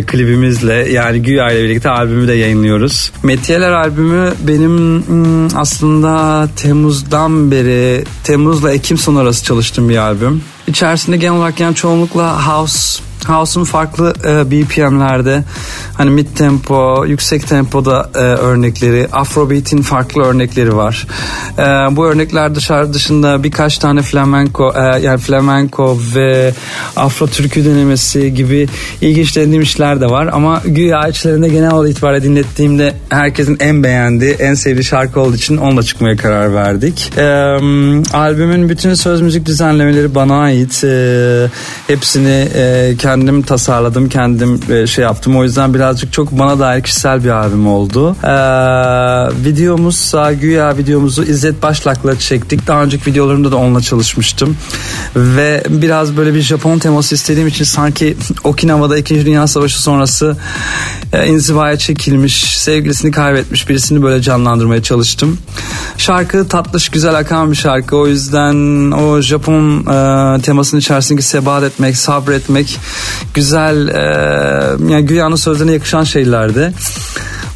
[0.07, 3.12] klibimizle yani Güya ile birlikte albümü de yayınlıyoruz.
[3.22, 10.43] Metiyeler albümü benim hmm, aslında Temmuz'dan beri Temmuz'la Ekim sonu arası çalıştığım bir albüm.
[10.66, 15.44] İçerisinde genel olarak yani çoğunlukla house House'un farklı e, BPM'lerde
[15.94, 21.06] hani mid tempo, yüksek tempoda e, örnekleri, Afrobeat'in farklı örnekleri var.
[21.58, 21.62] E,
[21.96, 26.52] bu örnekler dışarı dışında birkaç tane flamenco e, yani flamenco ve
[26.96, 28.68] Afro türkü denemesi gibi
[29.00, 34.84] ilginç işler de var ama güya içlerinde genel itibariyle dinlettiğimde herkesin en beğendiği, en sevdiği
[34.84, 37.12] şarkı olduğu için onunla çıkmaya karar verdik.
[37.18, 37.22] E,
[38.16, 40.84] albümün bütün söz müzik düzenlemeleri bana ait.
[40.84, 41.46] E,
[41.86, 45.36] hepsini e, kendim tasarladım, kendim e, şey yaptım.
[45.36, 48.16] O yüzden birazcık çok bana dair kişisel bir albüm oldu.
[48.24, 48.28] Ee,
[49.44, 52.66] videomuz, güya videomuzu İzzet Başlak'la çektik.
[52.66, 54.56] Daha önceki videolarımda da onunla çalışmıştım.
[55.16, 59.26] Ve biraz böyle bir Japon teması istediğim için sanki Okinawa'da 2.
[59.26, 60.36] Dünya Savaşı sonrası
[61.12, 65.38] e, inzivaya çekilmiş, sevgilisini kaybetmiş birisini böyle canlandırmaya çalıştım.
[65.98, 67.96] Şarkı tatlış, güzel akan bir şarkı.
[67.96, 72.78] O yüzden o Japon e, temasının içerisindeki sebat etmek, sabretmek
[73.34, 76.72] güzel e, yani Güya'nın sözlerine yakışan şeylerdi.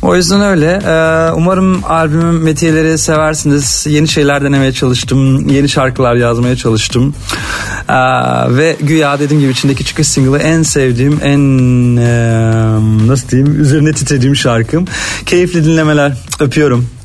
[0.02, 0.66] O yüzden öyle.
[0.66, 3.86] Ee, umarım albümün metiyeleri seversiniz.
[3.88, 5.48] Yeni şeyler denemeye çalıştım.
[5.48, 7.14] Yeni şarkılar yazmaya çalıştım.
[7.88, 7.94] Ee,
[8.48, 11.40] ve güya dediğim gibi içindeki çıkış single'ı en sevdiğim, en
[11.96, 14.84] e, nasıl diyeyim üzerine titrediğim şarkım.
[15.26, 16.12] Keyifli dinlemeler.
[16.40, 16.95] Öpüyorum.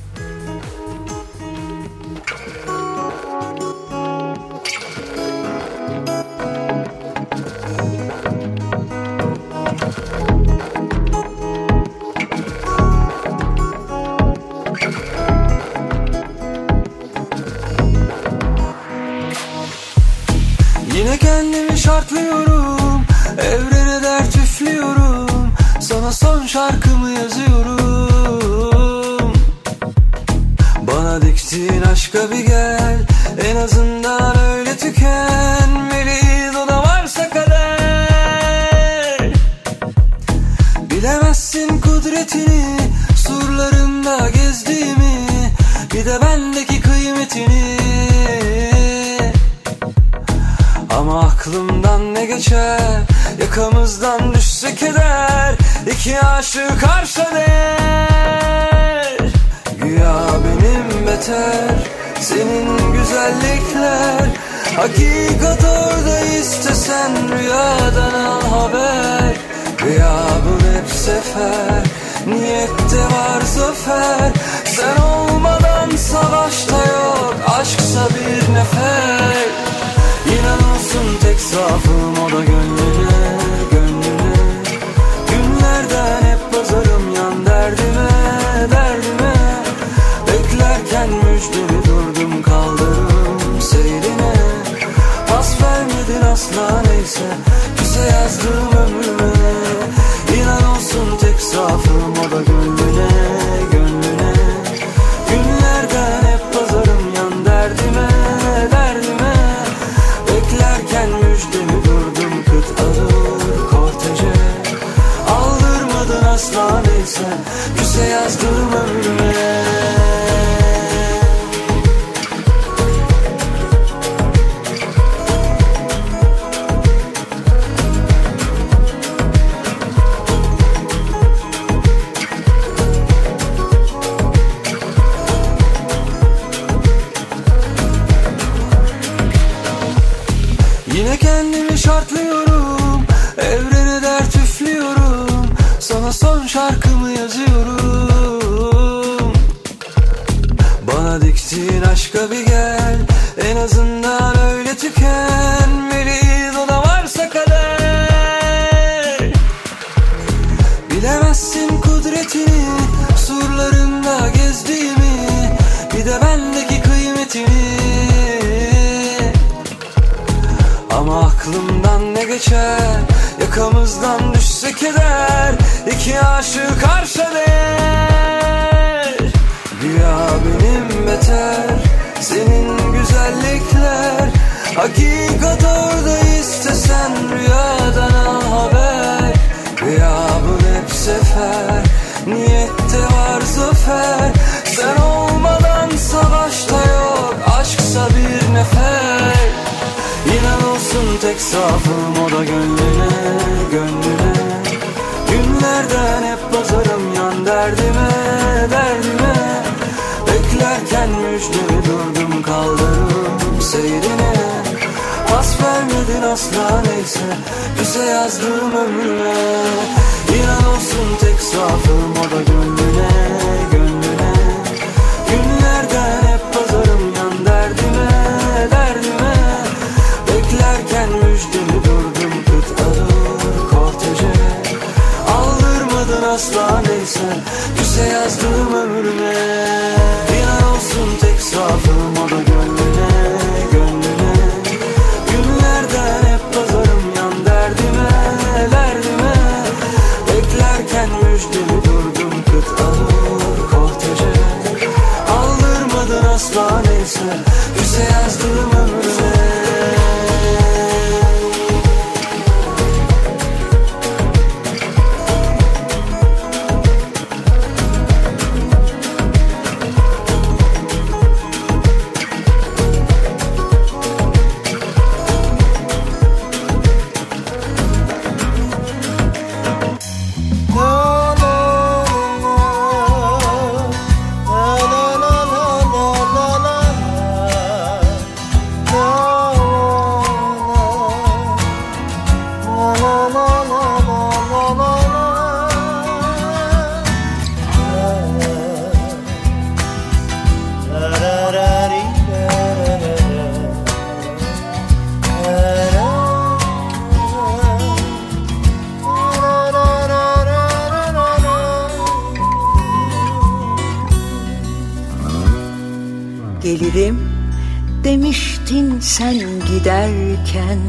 [320.62, 320.80] giderken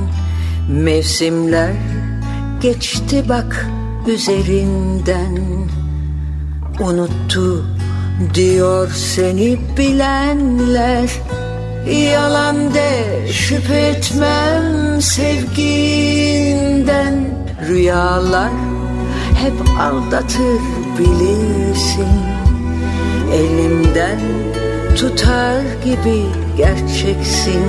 [0.68, 1.72] Mevsimler
[2.60, 3.66] geçti bak
[4.06, 5.38] üzerinden.
[6.80, 7.64] Unuttu
[8.34, 11.10] diyor seni bilenler.
[12.12, 16.44] Yalan de şüphe etmem sevginden.
[17.68, 18.50] Rüyalar
[19.34, 20.60] hep aldatır
[20.98, 22.08] bilirsin.
[23.32, 24.20] Elimden
[24.96, 27.62] tutar gibi gerçeksin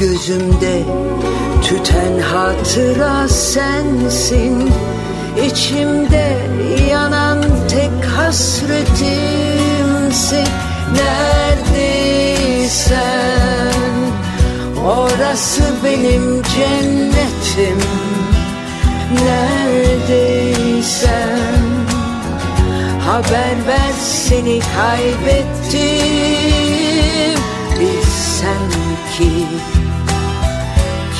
[0.00, 0.82] gözümde
[1.62, 4.72] Tüten hatıra sensin.
[5.46, 6.36] İçimde
[6.90, 7.38] yanan
[7.68, 9.10] tek hasretimsin.
[10.94, 12.20] Neredeysen
[14.86, 17.80] Orası benim cennetim.
[19.24, 20.60] Neredeysen
[23.06, 25.90] Haber ver seni kaybettim.
[27.80, 28.70] Bilsen
[29.18, 29.30] ki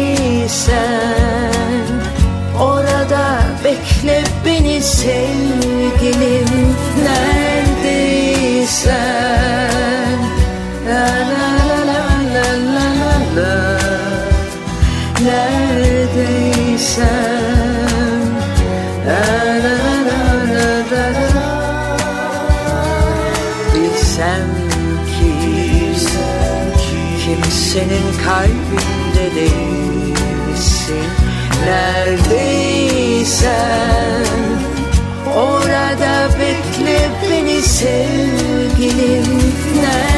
[2.61, 6.49] Orada bekle beni sevgilim.
[7.05, 8.27] Neredeysen?
[10.89, 13.55] La la la la la la la.
[15.25, 16.67] Neredeysen?
[24.17, 24.49] bilsem
[25.07, 25.33] ki
[27.25, 31.09] Kimsenin kalbinde değilsin?
[31.67, 32.97] Neredeysen
[35.37, 37.01] Orada bekle
[37.31, 39.27] beni sevgilim.
[39.77, 40.16] Neredeysen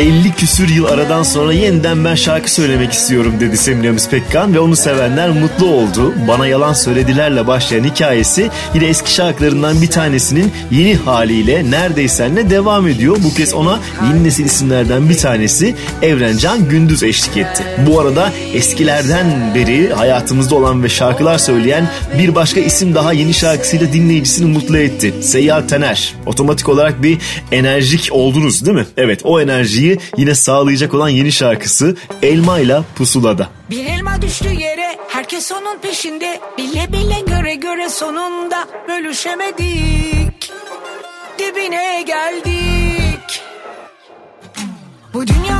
[0.00, 4.76] 50 küsür yıl aradan sonra yeniden ben şarkı söylemek istiyorum dedi Semiramis Pekkan ve onu
[4.76, 6.14] sevenler mutlu oldu.
[6.28, 13.16] Bana yalan söyledilerle başlayan hikayesi yine eski şarkılarından bir tanesinin yeni haliyle neredeysenle devam ediyor.
[13.24, 17.64] Bu kez ona yeni nesil isimlerden bir tanesi Evrencan Gündüz eşlik etti.
[17.86, 23.92] Bu arada eskilerden beri hayatımızda olan ve şarkılar söyleyen bir başka isim daha yeni şarkısıyla
[23.92, 25.14] dinleyicisini mutlu etti.
[25.22, 26.14] Seyyal Tener.
[26.26, 27.18] Otomatik olarak bir
[27.52, 28.86] enerjik oldunuz değil mi?
[28.96, 33.48] Evet o enerjiyi yine sağlayacak olan yeni şarkısı Elma ile Pusula'da.
[33.70, 36.40] Bir elma düştü yere herkes onun peşinde.
[36.58, 40.52] Bile bile göre göre sonunda bölüşemedik.
[41.38, 43.42] Dibine geldik.
[45.14, 45.59] Bu dünyanın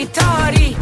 [0.00, 0.76] hiçbir tarih.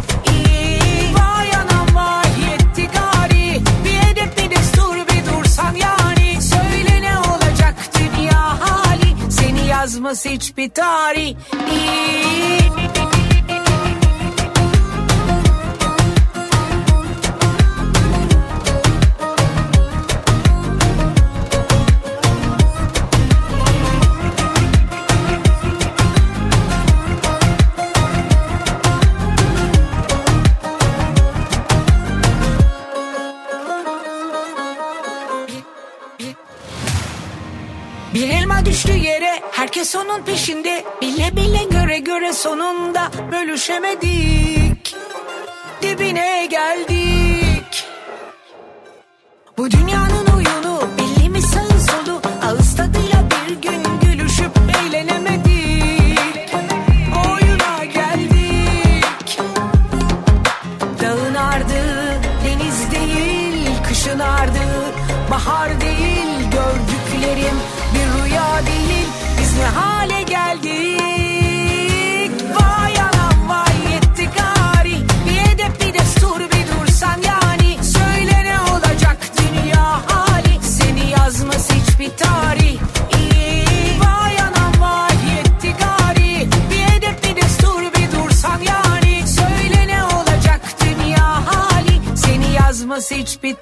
[1.14, 3.62] Vay anam vay yetti gari.
[3.84, 6.42] Bir edep bir destur bir dursan yani.
[6.42, 9.30] Söyle ne olacak dünya hali.
[9.30, 11.36] Seni yazmaz hiçbir tarih.
[11.52, 13.17] Bir
[39.68, 40.84] herkes onun peşinde.
[41.00, 44.96] Bile bile göre göre sonunda bölüşemedik.
[45.82, 47.84] Dibine geldik.
[49.58, 52.22] Bu dünyanın oyunu belli mi sağı solu?
[52.46, 54.52] Ağız tadıyla bir gün gülüşüp
[54.82, 55.47] eğlenemedik
[93.00, 93.56] Seni yazmaz hiçbir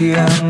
[0.00, 0.45] Ve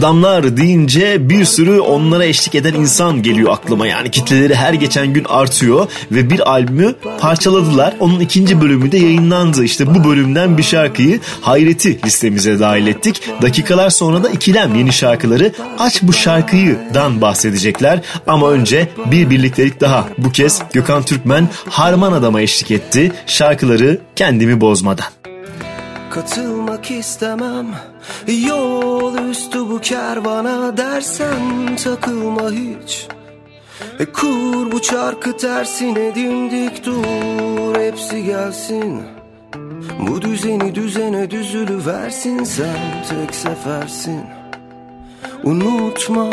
[0.00, 3.86] Adamlar deyince bir sürü onlara eşlik eden insan geliyor aklıma.
[3.86, 7.94] Yani kitleleri her geçen gün artıyor ve bir albümü parçaladılar.
[8.00, 9.64] Onun ikinci bölümü de yayınlandı.
[9.64, 13.22] İşte bu bölümden bir şarkıyı Hayret'i listemize dahil ettik.
[13.42, 18.00] Dakikalar sonra da ikilem yeni şarkıları Aç Bu Şarkıyı'dan bahsedecekler.
[18.26, 20.08] Ama önce bir birliktelik daha.
[20.18, 23.12] Bu kez Gökhan Türkmen Harman Adam'a eşlik etti.
[23.26, 25.06] Şarkıları kendimi bozmadan.
[26.10, 27.66] Katılmak istemem
[28.46, 33.06] Yol üstü bu kervana dersen takılma hiç.
[33.98, 39.02] E kur bu çarkı tersine dimdik dur Hepsi gelsin.
[40.08, 44.20] Bu düzeni düzene düzülü versin sen tek sefersin.
[45.44, 46.30] Unutma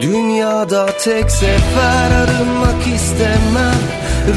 [0.00, 3.82] dünyada tek sefer arınmak istemem.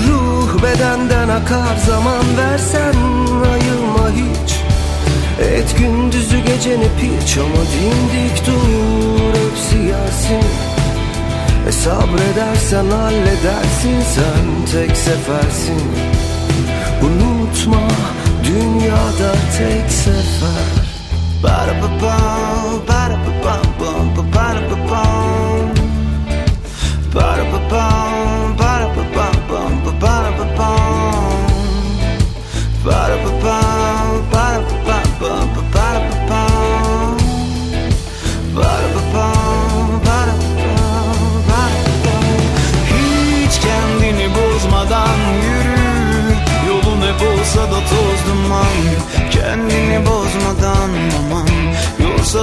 [0.08, 2.96] Ruh bedenden akar zaman versen
[3.54, 4.65] ayılma hiç
[5.40, 10.49] Et gündüzü geceni piç ama dimdik dur hepsi gelsin
[11.70, 15.82] e sabredersen halledersin sen tek sefersin
[17.02, 17.88] Unutma
[18.44, 20.86] dünyada tek sefer
[21.44, 25.68] Ba-da-ba-bam, ba-da-ba-bam, ba-ba-da-ba-bam.
[27.14, 29.36] Ba-da-ba-bam, ba-da-ba-bam,
[29.86, 30.95] ba-ba-da-ba-bam.
[32.86, 33.65] Ba-da-ba-bam,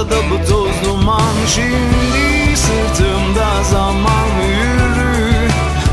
[0.03, 1.33] Yoksa da bu toz duman.
[1.55, 5.49] Şimdi sırtımda zaman yürü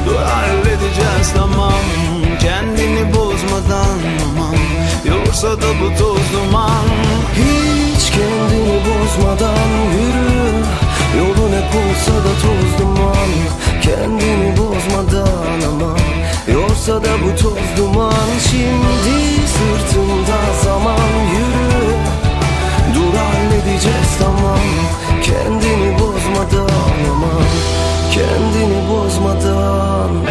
[0.07, 1.73] Dur halledeceğiz tamam.
[2.41, 4.57] Kendini bozmadan aman
[5.05, 6.85] Yoksa da bu toz duman.
[7.35, 10.65] Hiç kendini bozmadan yürü
[11.19, 13.31] Yolun hep olsa da toz duman.
[13.83, 15.99] Kendini bozmadan aman
[16.53, 18.29] Yoksa da bu toz duman.
[18.51, 21.80] Şimdi sırtımda zaman yürü
[23.81, 24.59] halledeceğiz tamam.
[25.23, 26.71] Kendini bozmadan
[27.11, 27.45] aman.
[28.13, 30.30] Kendini bozmadan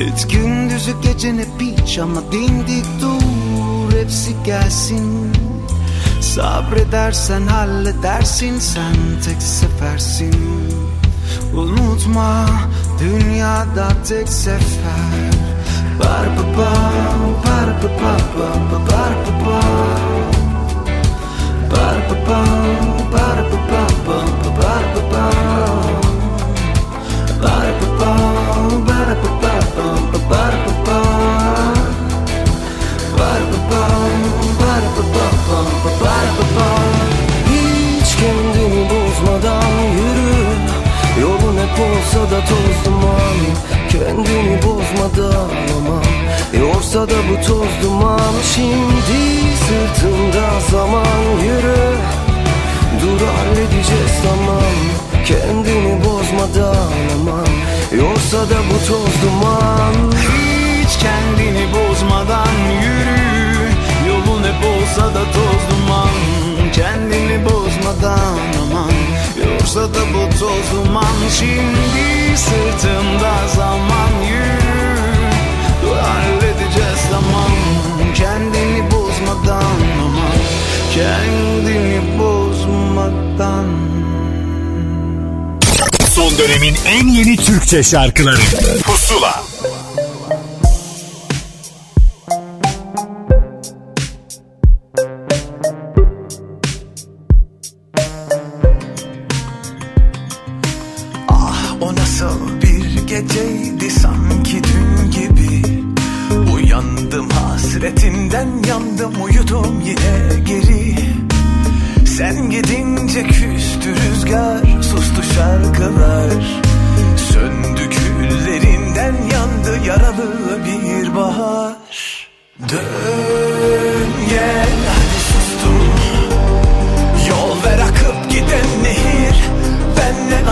[0.00, 5.32] Et gündüzü gecene piç Ama dimdik dur hepsi gelsin
[6.20, 8.94] Sabredersen halledersin sen
[9.24, 10.34] tek sefersin
[11.54, 12.46] Unutma
[13.00, 15.38] dünyada tek sefer
[15.98, 16.70] Bar ba ba,
[17.44, 19.60] bar ba ba ba, ba bar ba ba.
[21.70, 22.40] Bar ba ba,
[23.12, 25.24] bar ba ba ba, ba bar ba ba.
[27.42, 28.12] Bar ba ba,
[28.88, 29.47] bar ba ba
[37.50, 40.38] hiç kendini bozmadan yürü.
[41.20, 43.38] Yolun hep olsa da toz duman.
[43.88, 46.02] Kendini bozmadan ama
[46.58, 48.34] Yorsa da bu toz duman.
[48.54, 49.20] Şimdi
[49.66, 51.94] sırtında zaman yürü.
[53.02, 55.07] Dur halledeceğiz zaman.
[55.28, 57.48] Kendini bozmadan aman
[57.92, 60.12] Yorsa da bu toz duman.
[60.12, 63.68] Hiç kendini bozmadan yürü
[64.08, 66.16] Yolun hep olsa da toz duman.
[66.72, 68.92] Kendini bozmadan aman
[69.44, 71.18] Yorsa da bu toz duman.
[71.38, 74.58] Şimdi sırtımda zaman yürü
[75.82, 77.52] Dur halledeceğiz tamam
[78.14, 80.38] Kendini bozmadan aman
[80.94, 83.87] Kendini bozmadan
[86.18, 88.40] Son dönemin en yeni Türkçe şarkıları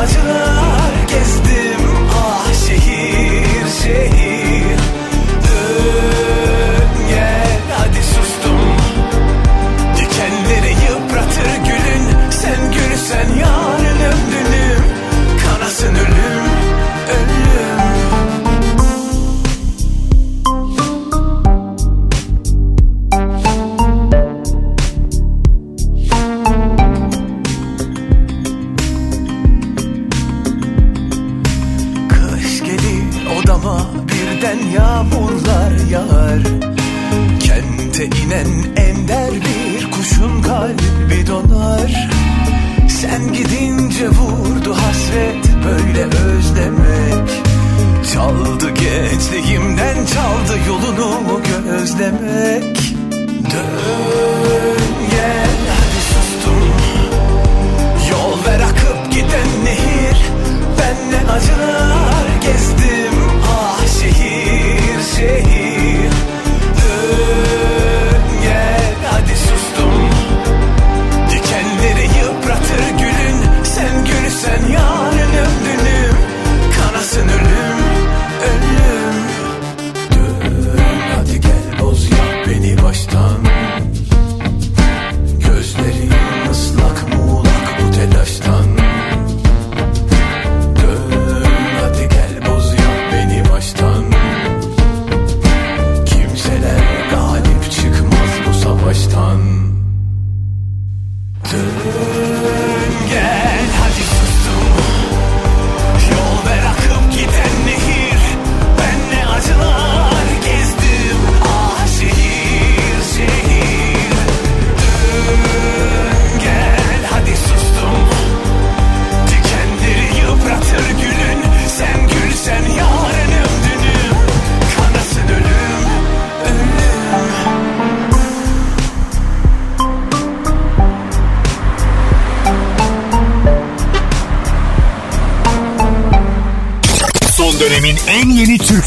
[0.06, 0.55] acılar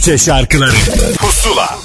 [0.10, 0.72] Türkçe şarkıları
[1.18, 1.78] Pusula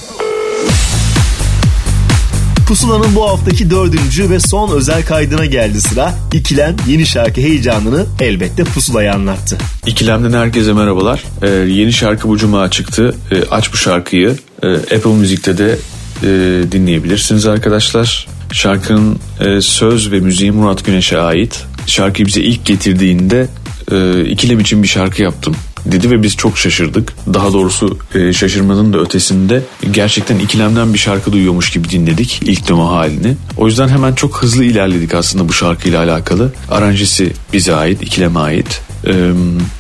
[2.69, 6.15] Pusula'nın bu haftaki dördüncü ve son özel kaydına geldi sıra.
[6.33, 9.59] İkilem yeni şarkı heyecanını elbette Pusula'ya anlattı.
[9.87, 11.25] İkilemden herkese merhabalar.
[11.43, 13.15] Ee, yeni şarkı bu cuma çıktı.
[13.31, 14.37] Ee, aç bu şarkıyı.
[14.63, 15.79] Ee, Apple Müzik'te de
[16.23, 16.29] e,
[16.73, 18.27] dinleyebilirsiniz arkadaşlar.
[18.53, 21.65] Şarkının e, söz ve müziği Murat Güneş'e ait.
[21.87, 23.47] Şarkıyı bize ilk getirdiğinde
[23.93, 25.57] e, ikilem için bir şarkı yaptım
[25.87, 27.13] dedi ve biz çok şaşırdık.
[27.35, 32.91] Daha doğrusu e, şaşırmanın da ötesinde gerçekten ikilemden bir şarkı duyuyormuş gibi dinledik ilk demo
[32.91, 33.37] halini.
[33.57, 36.53] O yüzden hemen çok hızlı ilerledik aslında bu şarkıyla alakalı.
[36.71, 38.81] Aranjesi bize ait, ikileme ait.
[39.07, 39.31] Ee,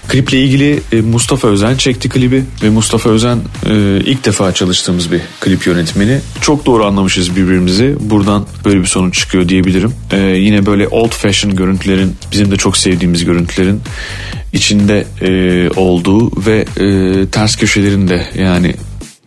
[0.09, 5.21] kliple ilgili e, Mustafa Özen çekti klibi ve Mustafa Özen e, ilk defa çalıştığımız bir
[5.41, 6.21] klip yönetmeni.
[6.41, 7.97] Çok doğru anlamışız birbirimizi.
[8.01, 9.93] Buradan böyle bir sonuç çıkıyor diyebilirim.
[10.13, 13.81] Ee, yine böyle old fashion görüntülerin bizim de çok sevdiğimiz görüntülerin
[14.53, 18.75] içinde e, olduğu ve e, ters köşelerin de yani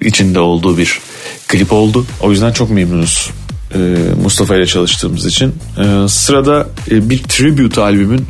[0.01, 0.99] içinde olduğu bir
[1.47, 2.05] klip oldu.
[2.21, 3.31] O yüzden çok memnunuz
[3.75, 3.77] e,
[4.23, 5.55] Mustafa ile çalıştığımız için.
[5.77, 8.27] E, sırada e, bir tribute albümün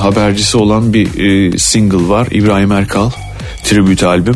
[0.00, 2.28] habercisi olan bir single var.
[2.30, 3.10] İbrahim Erkal
[3.64, 4.34] tribute albüm.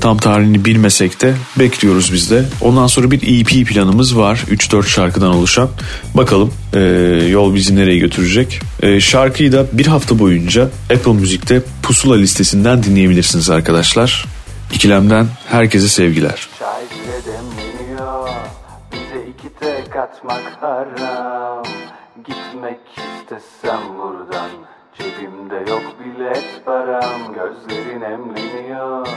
[0.00, 2.44] Tam tarihini bilmesek de bekliyoruz biz de.
[2.60, 4.44] Ondan sonra bir EP planımız var.
[4.50, 5.68] 3-4 şarkıdan oluşan.
[6.14, 6.52] Bakalım
[7.30, 8.60] yol bizi nereye götürecek.
[8.98, 14.24] Şarkıyı da bir hafta boyunca Apple Müzik'te Pusula listesinden dinleyebilirsiniz arkadaşlar.
[14.74, 16.48] İkilemden herkese sevgiler.
[16.90, 17.69] Bize
[20.00, 21.64] iki tek atmak haram
[22.24, 24.50] Gitmek istesem buradan
[24.94, 29.08] Cebimde yok bilet param Gözlerin emleniyor.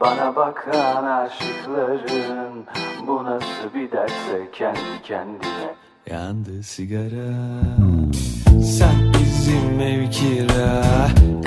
[0.00, 2.64] Bana bakan aşıkların
[3.06, 5.74] Bu nasıl bir derse kendi kendine.
[6.10, 7.32] Yandı sigara.
[8.62, 10.82] Sen bizim ev kira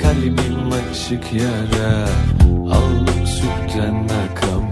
[0.02, 2.06] Kalbim açık yara.
[2.74, 4.65] Aldım sütten akama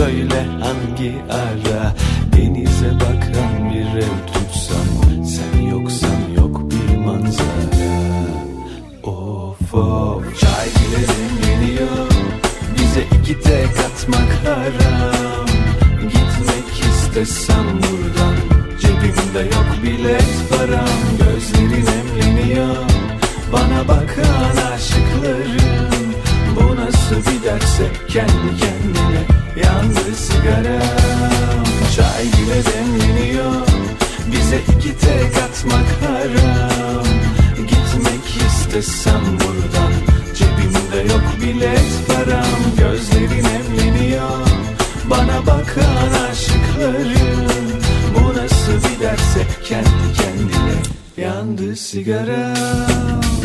[0.00, 1.94] Söyle hangi ara.
[2.36, 7.90] Denize bakan bir ev tutsam Sen yoksan yok bir manzara.
[9.02, 10.40] Of of.
[10.40, 12.08] Çay bile demleniyor
[12.78, 15.46] Bize iki tek atmak haram.
[16.02, 18.34] Gitmek istesem buradan
[18.80, 21.00] Cebimde yok bilet param.
[21.18, 22.76] Gözlerin emleniyor
[23.52, 26.14] Bana bakan aşıkların
[26.56, 29.22] Bu nasıl bir derse kendi kendine
[29.64, 31.64] Yandı sigaram
[31.96, 33.66] Çay bile demleniyor.
[34.32, 37.04] Bize iki tek atmak haram.
[37.56, 39.92] Gitmek istesem buradan
[40.34, 42.60] Cebimde yok bilet param.
[42.78, 44.46] Gözlerin emleniyor.
[45.10, 47.50] Bana bakan aşıkların
[48.14, 50.76] Bu nasıl bir derse kendi kendine
[51.16, 53.39] Yandı sigaram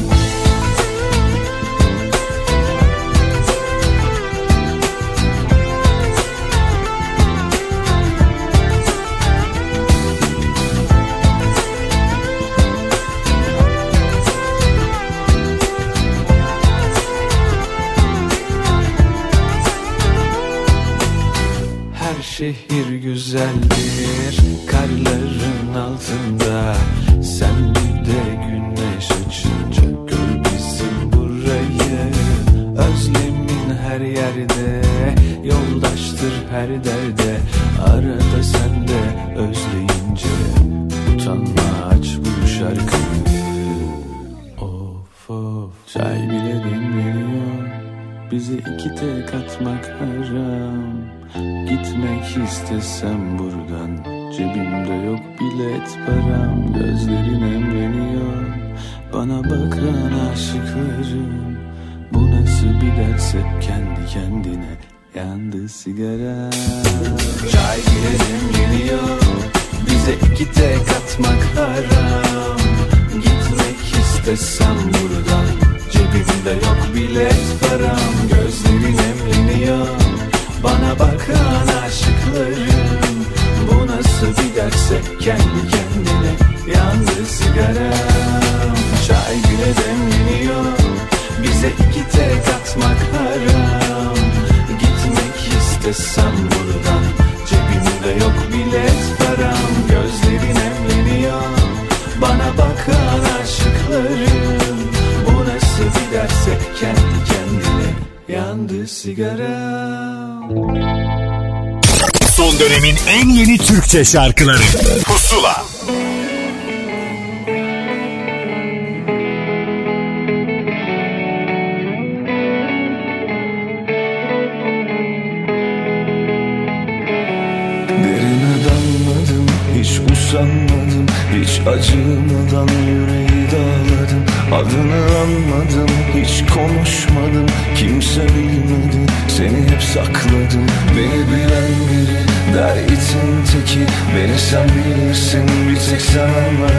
[114.06, 114.64] şarkıları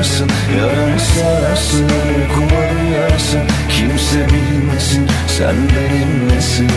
[0.02, 5.08] sen anlarsın Yaramı sararsın uykuma duyarsın Kimse bilmesin
[5.38, 6.70] sen benimlesin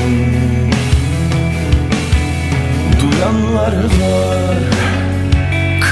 [3.01, 4.57] Duyanlar var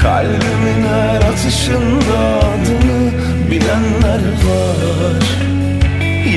[0.02, 3.10] Kalbimin her atışında adını
[3.50, 5.22] bilenler var.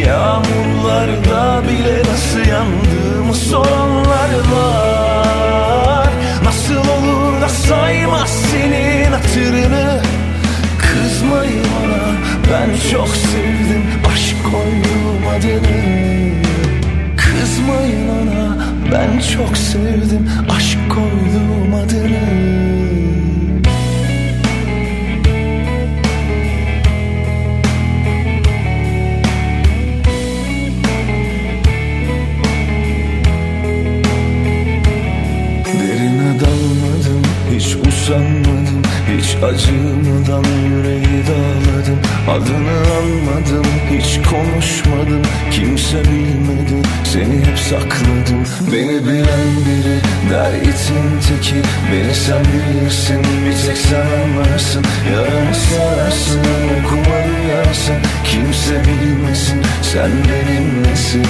[0.05, 6.09] Yağmurlarda bile nasıl yandığımı soranlar var.
[6.43, 10.10] Nasıl olur da saymaz senin hatırını
[11.31, 12.15] Kızmayın bana.
[12.51, 13.83] Ben çok sevdim
[14.13, 16.01] aşk koydum adını.
[17.17, 18.57] Kızmayın ona
[18.91, 22.51] ben çok sevdim Aşk koydum adını.
[35.65, 37.21] Derine dalmadım
[37.55, 38.60] hiç usanmadım
[39.09, 41.99] Hiç acımadan yüreği dağladım
[42.29, 45.21] Adını anmadım hiç konuşmadım
[45.51, 49.97] Kimse bilmedi seni hep sakladım Beni bilen biri
[50.31, 51.55] der itin teki.
[51.91, 54.83] Beni sen bilirsin bir tek sen anlarsın
[55.13, 56.41] Yaramı sararsın
[56.79, 57.95] okuma duyarsın
[58.25, 61.25] Kimse bilmesin sen benimlesin.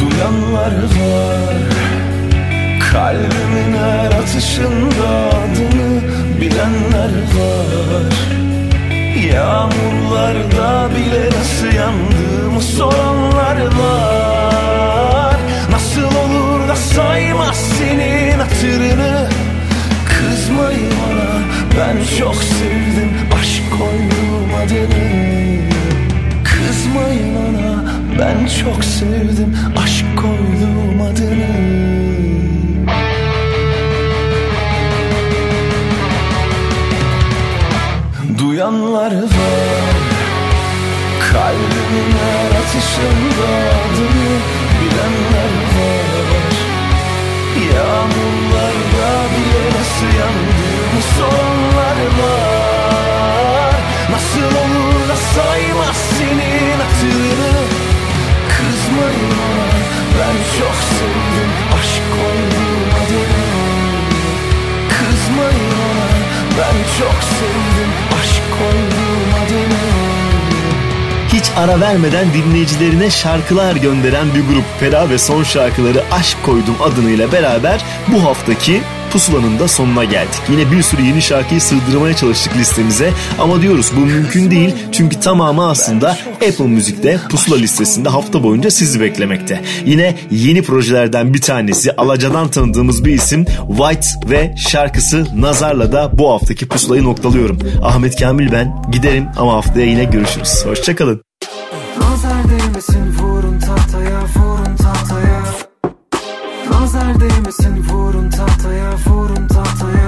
[0.00, 1.56] Duyanlar var
[2.92, 6.00] Kalbimin her atışında adını
[6.40, 8.14] bilenler var.
[9.32, 15.36] Yağmurlarda bile nasıl yandığımı soranlar var.
[15.70, 19.28] Nasıl olur da saymaz senin hatırını?
[20.08, 21.40] Kızmayın ona
[21.78, 23.10] ben çok sevdim
[23.40, 25.28] aşk koydum adını.
[26.44, 27.84] Kızmayın ona
[28.18, 31.88] ben çok sevdim aşk koydum adını
[38.58, 39.96] Duyanlar var.
[41.32, 43.48] Kalbimin her atışında
[43.84, 44.30] adını
[44.78, 46.54] bilenler var.
[47.70, 53.74] Yağmurlarda bile nasıl yandığımı soranlar var.
[54.10, 57.58] Nasıl olur da saymaz senin hatırını?
[58.56, 59.68] Kızmayın ona
[60.18, 63.48] ben çok sevdim aşk koydum adını.
[64.88, 65.68] Kızmayın
[66.58, 68.07] ben çok sevdim
[71.32, 77.32] Hiç ara vermeden dinleyicilerine şarkılar gönderen bir grup Fera ve son şarkıları Aşk Koydum adınıyla
[77.32, 78.82] beraber bu haftaki
[79.12, 80.40] Pusula'nın da sonuna geldik.
[80.50, 85.68] Yine bir sürü yeni şarkıyı sığdırmaya çalıştık listemize ama diyoruz bu mümkün değil çünkü tamamı
[85.68, 89.60] aslında Apple Müzik'te Pusula listesinde hafta boyunca sizi beklemekte.
[89.86, 96.30] Yine yeni projelerden bir tanesi Alaca'dan tanıdığımız bir isim White ve şarkısı Nazar'la da bu
[96.30, 97.58] haftaki Pusula'yı noktalıyorum.
[97.82, 100.64] Ahmet Kamil ben giderim ama haftaya yine görüşürüz.
[100.66, 101.27] Hoşçakalın.
[106.88, 110.07] Nazar değmesin vurun tahtaya vurun tahtaya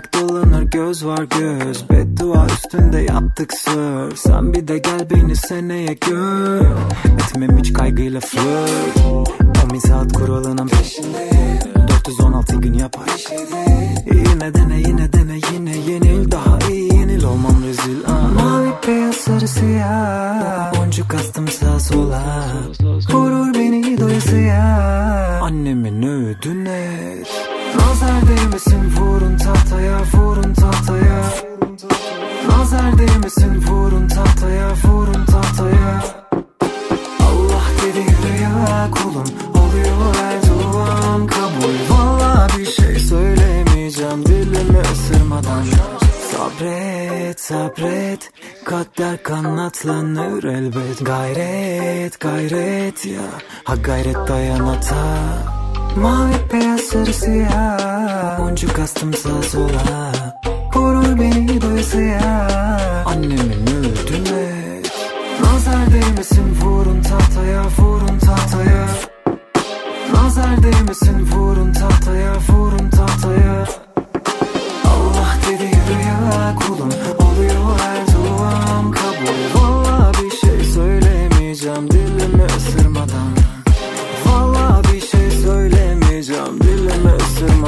[0.00, 1.90] ayak dolanır göz var göz.
[1.90, 4.16] Beddua üstünde yaptık sır.
[4.16, 6.60] Sen bir de gel beni seneye gör.
[7.04, 9.26] Etmem hiç kaygıyla flört
[9.64, 11.30] 10 bin saat kuralının peşinde.
[11.88, 13.24] 416 gün yapar.
[14.06, 16.89] Yine dene yine dene yine yenil Daha iyi
[17.20, 18.32] yenil olmam rezil ah.
[18.34, 20.72] Mavi beyaz sarı siyah.
[20.76, 22.22] Boncuk astım sağa sola.
[23.12, 27.28] Korur beni doyasıya Annemin öğüdü net
[27.76, 31.22] Nazar değmesin vurun tahtaya vurun tahtaya.
[32.48, 36.02] Nazar değmesin vurun tahtaya vurun tahtaya.
[37.20, 41.94] Allah dedi yürü ya kulum oluyor her duan kabul.
[41.94, 45.62] Valla bir şey söylemeyeceğim dilimi ısırmadan
[46.40, 48.30] Sabret sabret.
[48.64, 51.06] Kader kanatlanır elbet.
[51.06, 53.26] Gayret gayret ya.
[53.64, 55.04] Ha gayret dayan ata
[55.96, 58.38] Mavi beyaz sarı siyah.
[58.38, 60.12] Boncuk astım sağa sola.
[60.72, 62.48] Korur beni doyasıya.
[63.06, 64.92] Annemin öğüdü net
[65.40, 68.86] Nazar değmesin vurun tahtaya vurun tahtaya.
[70.14, 73.79] Nazar değmesin vurun tahtaya vurun tahtaya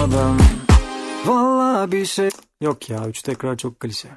[0.02, 0.38] ısırmadan
[1.26, 2.30] Valla bir şey
[2.60, 4.08] Yok ya üç tekrar çok klişe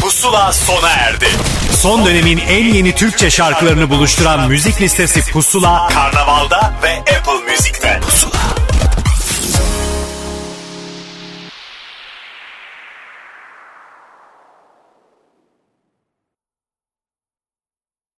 [0.00, 1.26] Pusula sona erdi.
[1.70, 6.72] Son dönemin en yeni Türkçe şarkılarını buluşturan müzik listesi Pusula, Karnaval'da